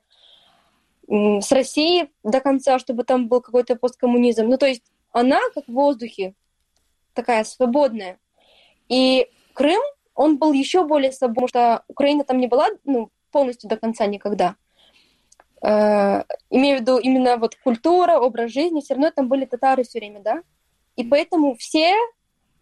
с 1.07 1.51
Россией 1.51 2.11
до 2.23 2.39
конца, 2.39 2.77
чтобы 2.77 3.03
там 3.03 3.27
был 3.27 3.41
какой-то 3.41 3.75
посткоммунизм. 3.75 4.45
Ну, 4.45 4.57
то 4.57 4.67
есть 4.67 4.83
она 5.11 5.39
как 5.55 5.65
в 5.65 5.73
воздухе, 5.73 6.35
такая 7.13 7.43
свободная. 7.43 8.19
И 8.87 9.27
Крым, 9.53 9.81
он 10.13 10.37
был 10.37 10.53
еще 10.53 10.85
более 10.85 11.11
свободным, 11.11 11.47
потому 11.47 11.47
что 11.47 11.83
Украина 11.87 12.23
там 12.23 12.37
не 12.37 12.47
была 12.47 12.67
ну, 12.85 13.09
полностью 13.31 13.69
до 13.69 13.77
конца 13.77 14.05
никогда. 14.05 14.55
Э, 15.63 16.23
имею 16.51 16.77
в 16.77 16.81
виду 16.81 16.97
именно 16.99 17.37
вот 17.37 17.55
культура, 17.55 18.19
образ 18.19 18.51
жизни, 18.51 18.81
все 18.81 18.93
равно 18.93 19.09
там 19.09 19.27
были 19.27 19.45
татары 19.45 19.83
все 19.83 19.99
время, 19.99 20.19
да? 20.19 20.43
И 20.99 21.05
поэтому 21.05 21.55
все 21.55 21.95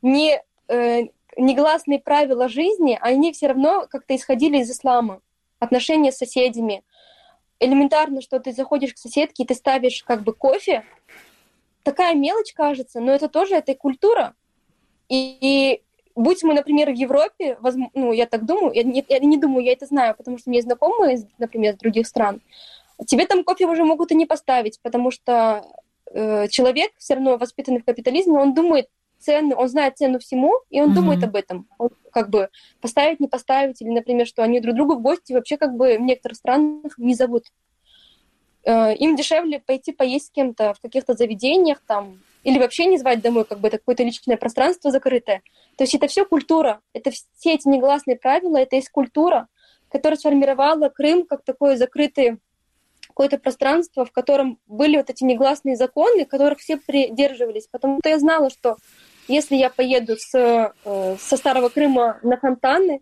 не, 0.04 0.40
э, 0.68 1.06
негласные 1.38 1.98
правила 1.98 2.48
жизни, 2.48 2.96
они 3.02 3.34
все 3.34 3.48
равно 3.48 3.88
как-то 3.90 4.16
исходили 4.16 4.60
из 4.60 4.70
ислама. 4.70 5.22
Отношения 5.58 6.12
с 6.12 6.18
соседями. 6.18 6.84
Элементарно, 7.60 8.22
что 8.22 8.40
ты 8.40 8.52
заходишь 8.52 8.94
к 8.94 9.00
соседке, 9.00 9.42
и 9.42 9.48
ты 9.48 9.56
ставишь 9.56 10.04
как 10.04 10.22
бы 10.22 10.34
кофе. 10.34 10.84
Такая 11.82 12.14
мелочь 12.14 12.54
кажется, 12.54 13.00
но 13.00 13.12
это 13.12 13.28
тоже 13.28 13.56
эта 13.56 13.74
культура. 13.74 14.36
И, 15.10 15.38
и 15.42 15.82
будь 16.14 16.44
мы, 16.44 16.54
например, 16.54 16.92
в 16.92 16.96
Европе, 16.96 17.58
возможно, 17.60 17.90
ну, 17.96 18.12
я 18.12 18.28
так 18.28 18.46
думаю, 18.46 18.72
я 18.76 18.84
не, 18.84 19.04
я 19.10 19.18
не 19.18 19.38
думаю, 19.38 19.66
я 19.66 19.72
это 19.72 19.88
знаю, 19.88 20.14
потому 20.16 20.38
что 20.38 20.52
мне 20.52 20.62
знакомые, 20.62 21.28
например, 21.40 21.74
из 21.74 21.80
других 21.80 22.06
стран, 22.06 22.40
тебе 23.08 23.26
там 23.26 23.44
кофе 23.44 23.66
уже 23.66 23.84
могут 23.84 24.12
и 24.12 24.16
не 24.16 24.28
поставить, 24.28 24.80
потому 24.84 25.10
что 25.10 25.66
э, 26.12 26.48
человек, 26.50 26.92
все 26.98 27.16
равно 27.16 27.38
воспитанный 27.38 27.82
в 27.82 27.86
капитализме, 27.86 28.40
он 28.40 28.54
думает 28.54 28.88
цены, 29.20 29.56
он 29.56 29.68
знает 29.68 29.98
цену 29.98 30.20
всему, 30.20 30.54
и 30.70 30.82
он 30.82 30.92
mm-hmm. 30.92 30.94
думает 30.94 31.24
об 31.24 31.36
этом. 31.36 31.68
Он 31.78 31.90
как 32.12 32.30
бы 32.30 32.50
поставить, 32.82 33.20
не 33.20 33.28
поставить, 33.28 33.82
или, 33.82 33.90
например, 33.90 34.28
что 34.28 34.44
они 34.44 34.60
друг 34.60 34.76
другу 34.76 34.96
в 34.96 35.02
гости 35.02 35.34
вообще 35.34 35.58
как 35.58 35.76
бы 35.76 35.98
в 35.98 36.02
некоторых 36.02 36.38
странах 36.38 36.98
не 36.98 37.16
зовут. 37.16 37.46
Э, 38.64 38.94
им 38.96 39.16
дешевле 39.16 39.60
пойти 39.60 39.92
поесть 39.92 40.28
с 40.28 40.32
кем-то 40.32 40.74
в 40.74 40.82
каких-то 40.82 41.14
заведениях 41.14 41.82
там, 41.86 42.20
или 42.44 42.60
вообще 42.60 42.86
не 42.86 42.98
звать 42.98 43.22
домой, 43.22 43.46
как 43.46 43.60
бы 43.60 43.68
это 43.68 43.78
какое-то 43.78 44.04
личное 44.04 44.38
пространство 44.38 44.92
закрытое. 44.92 45.42
То 45.78 45.84
есть 45.84 45.96
это 45.96 46.08
все 46.08 46.26
культура, 46.26 46.82
это 46.94 47.12
все 47.12 47.54
эти 47.54 47.68
негласные 47.68 48.18
правила, 48.18 48.58
это 48.58 48.76
есть 48.76 48.90
культура, 48.90 49.48
которая 49.90 50.18
сформировала 50.18 50.90
Крым 50.90 51.26
как 51.26 51.44
такой 51.44 51.78
закрытый 51.78 52.40
какое-то 53.18 53.40
пространство, 53.40 54.06
в 54.06 54.12
котором 54.12 54.60
были 54.68 54.98
вот 54.98 55.10
эти 55.10 55.24
негласные 55.24 55.76
законы, 55.76 56.24
которых 56.24 56.60
все 56.60 56.78
придерживались. 56.78 57.68
Потому 57.68 57.98
что 58.00 58.10
я 58.10 58.20
знала, 58.20 58.52
что 58.52 58.78
если 59.28 59.56
я 59.56 59.72
поеду 59.72 60.18
с, 60.18 60.36
э, 60.36 61.18
со 61.20 61.38
Старого 61.38 61.70
Крыма 61.70 62.20
на 62.22 62.38
фонтаны, 62.38 63.02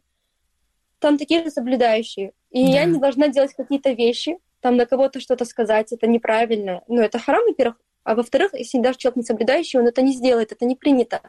там 0.99 1.17
такие 1.17 1.43
же 1.43 1.51
соблюдающие. 1.51 2.31
И 2.49 2.63
да. 2.63 2.71
я 2.71 2.85
не 2.85 2.97
должна 2.97 3.27
делать 3.27 3.53
какие-то 3.53 3.91
вещи, 3.91 4.37
там 4.61 4.77
на 4.77 4.85
кого-то 4.85 5.19
что-то 5.19 5.43
сказать, 5.43 5.91
это 5.91 6.07
неправильно. 6.07 6.81
Ну, 6.87 7.01
это 7.01 7.19
харам, 7.19 7.43
во-первых. 7.49 7.75
А 8.05 8.15
во-вторых, 8.15 8.53
если 8.53 8.79
даже 8.79 8.97
человек 8.97 9.17
не 9.17 9.23
соблюдающий, 9.23 9.79
он 9.79 9.87
это 9.87 10.01
не 10.01 10.13
сделает, 10.13 10.53
это 10.53 10.63
не 10.63 10.77
принято. 10.77 11.19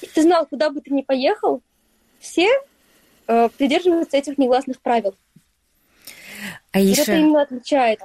И 0.00 0.06
ты 0.06 0.22
знал, 0.22 0.46
куда 0.46 0.70
бы 0.70 0.80
ты 0.80 0.90
ни 0.94 1.02
поехал, 1.02 1.60
все 2.18 2.48
э, 3.26 3.48
придерживаются 3.58 4.16
этих 4.16 4.38
негласных 4.38 4.80
правил. 4.80 5.14
Аиша, 6.72 7.02
это 7.02 7.16
именно 7.16 7.42
отличает. 7.42 8.00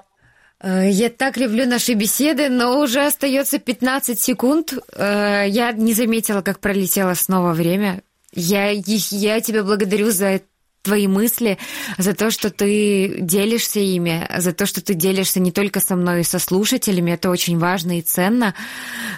Э, 0.61 0.89
я 0.89 1.09
так 1.09 1.37
люблю 1.37 1.65
наши 1.67 1.93
беседы, 1.93 2.49
но 2.49 2.79
уже 2.79 3.05
остается 3.05 3.59
15 3.59 4.19
секунд. 4.19 4.73
Э, 4.93 5.45
я 5.47 5.71
не 5.71 5.93
заметила, 5.93 6.41
как 6.41 6.59
пролетело 6.59 7.13
снова 7.13 7.53
время. 7.53 8.01
Я, 8.33 8.69
я 8.71 9.41
тебя 9.41 9.63
благодарю 9.63 10.11
за 10.11 10.25
это 10.25 10.45
твои 10.85 11.07
мысли, 11.07 11.57
за 11.97 12.13
то, 12.13 12.31
что 12.31 12.49
ты 12.49 13.17
делишься 13.19 13.79
ими, 13.79 14.29
за 14.37 14.53
то, 14.53 14.65
что 14.65 14.81
ты 14.81 14.93
делишься 14.93 15.39
не 15.39 15.51
только 15.51 15.79
со 15.79 15.95
мной 15.95 16.21
и 16.21 16.23
со 16.23 16.39
слушателями. 16.39 17.11
Это 17.11 17.29
очень 17.29 17.57
важно 17.57 17.97
и 17.99 18.01
ценно. 18.01 18.53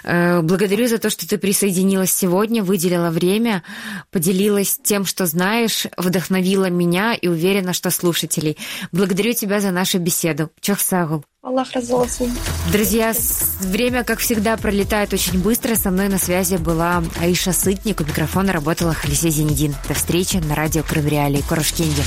Э, 0.02 0.40
благодарю 0.40 0.88
за 0.88 0.98
то, 0.98 1.10
что 1.10 1.28
ты 1.28 1.38
присоединилась 1.38 2.12
сегодня, 2.12 2.64
выделила 2.64 3.10
время, 3.10 3.62
поделилась 4.10 4.80
тем, 4.82 5.04
что 5.04 5.26
знаешь, 5.26 5.86
вдохновила 5.96 6.70
меня 6.70 7.14
и 7.14 7.28
уверена, 7.28 7.72
что 7.72 7.90
слушателей. 7.90 8.56
Благодарю 8.90 9.34
тебя 9.34 9.60
за 9.60 9.70
нашу 9.70 9.98
беседу. 9.98 10.50
Чохсагул. 10.60 11.24
Аллах 11.40 11.72
разолся. 11.72 12.24
Друзья, 12.72 13.14
время, 13.60 14.02
как 14.02 14.18
всегда, 14.18 14.56
пролетает 14.56 15.12
очень 15.12 15.40
быстро. 15.40 15.76
Со 15.76 15.92
мной 15.92 16.08
на 16.08 16.18
связи 16.18 16.56
была 16.56 17.00
Аиша 17.20 17.52
Сытник. 17.52 18.00
У 18.00 18.04
микрофона 18.04 18.52
работала 18.52 18.92
Халисе 18.92 19.30
Зенедин. 19.30 19.72
До 19.86 19.94
встречи 19.94 20.38
на 20.38 20.56
радио 20.56 20.82
Крым 20.82 21.06
Реалии. 21.06 21.44
Корошкенди. 21.48 22.02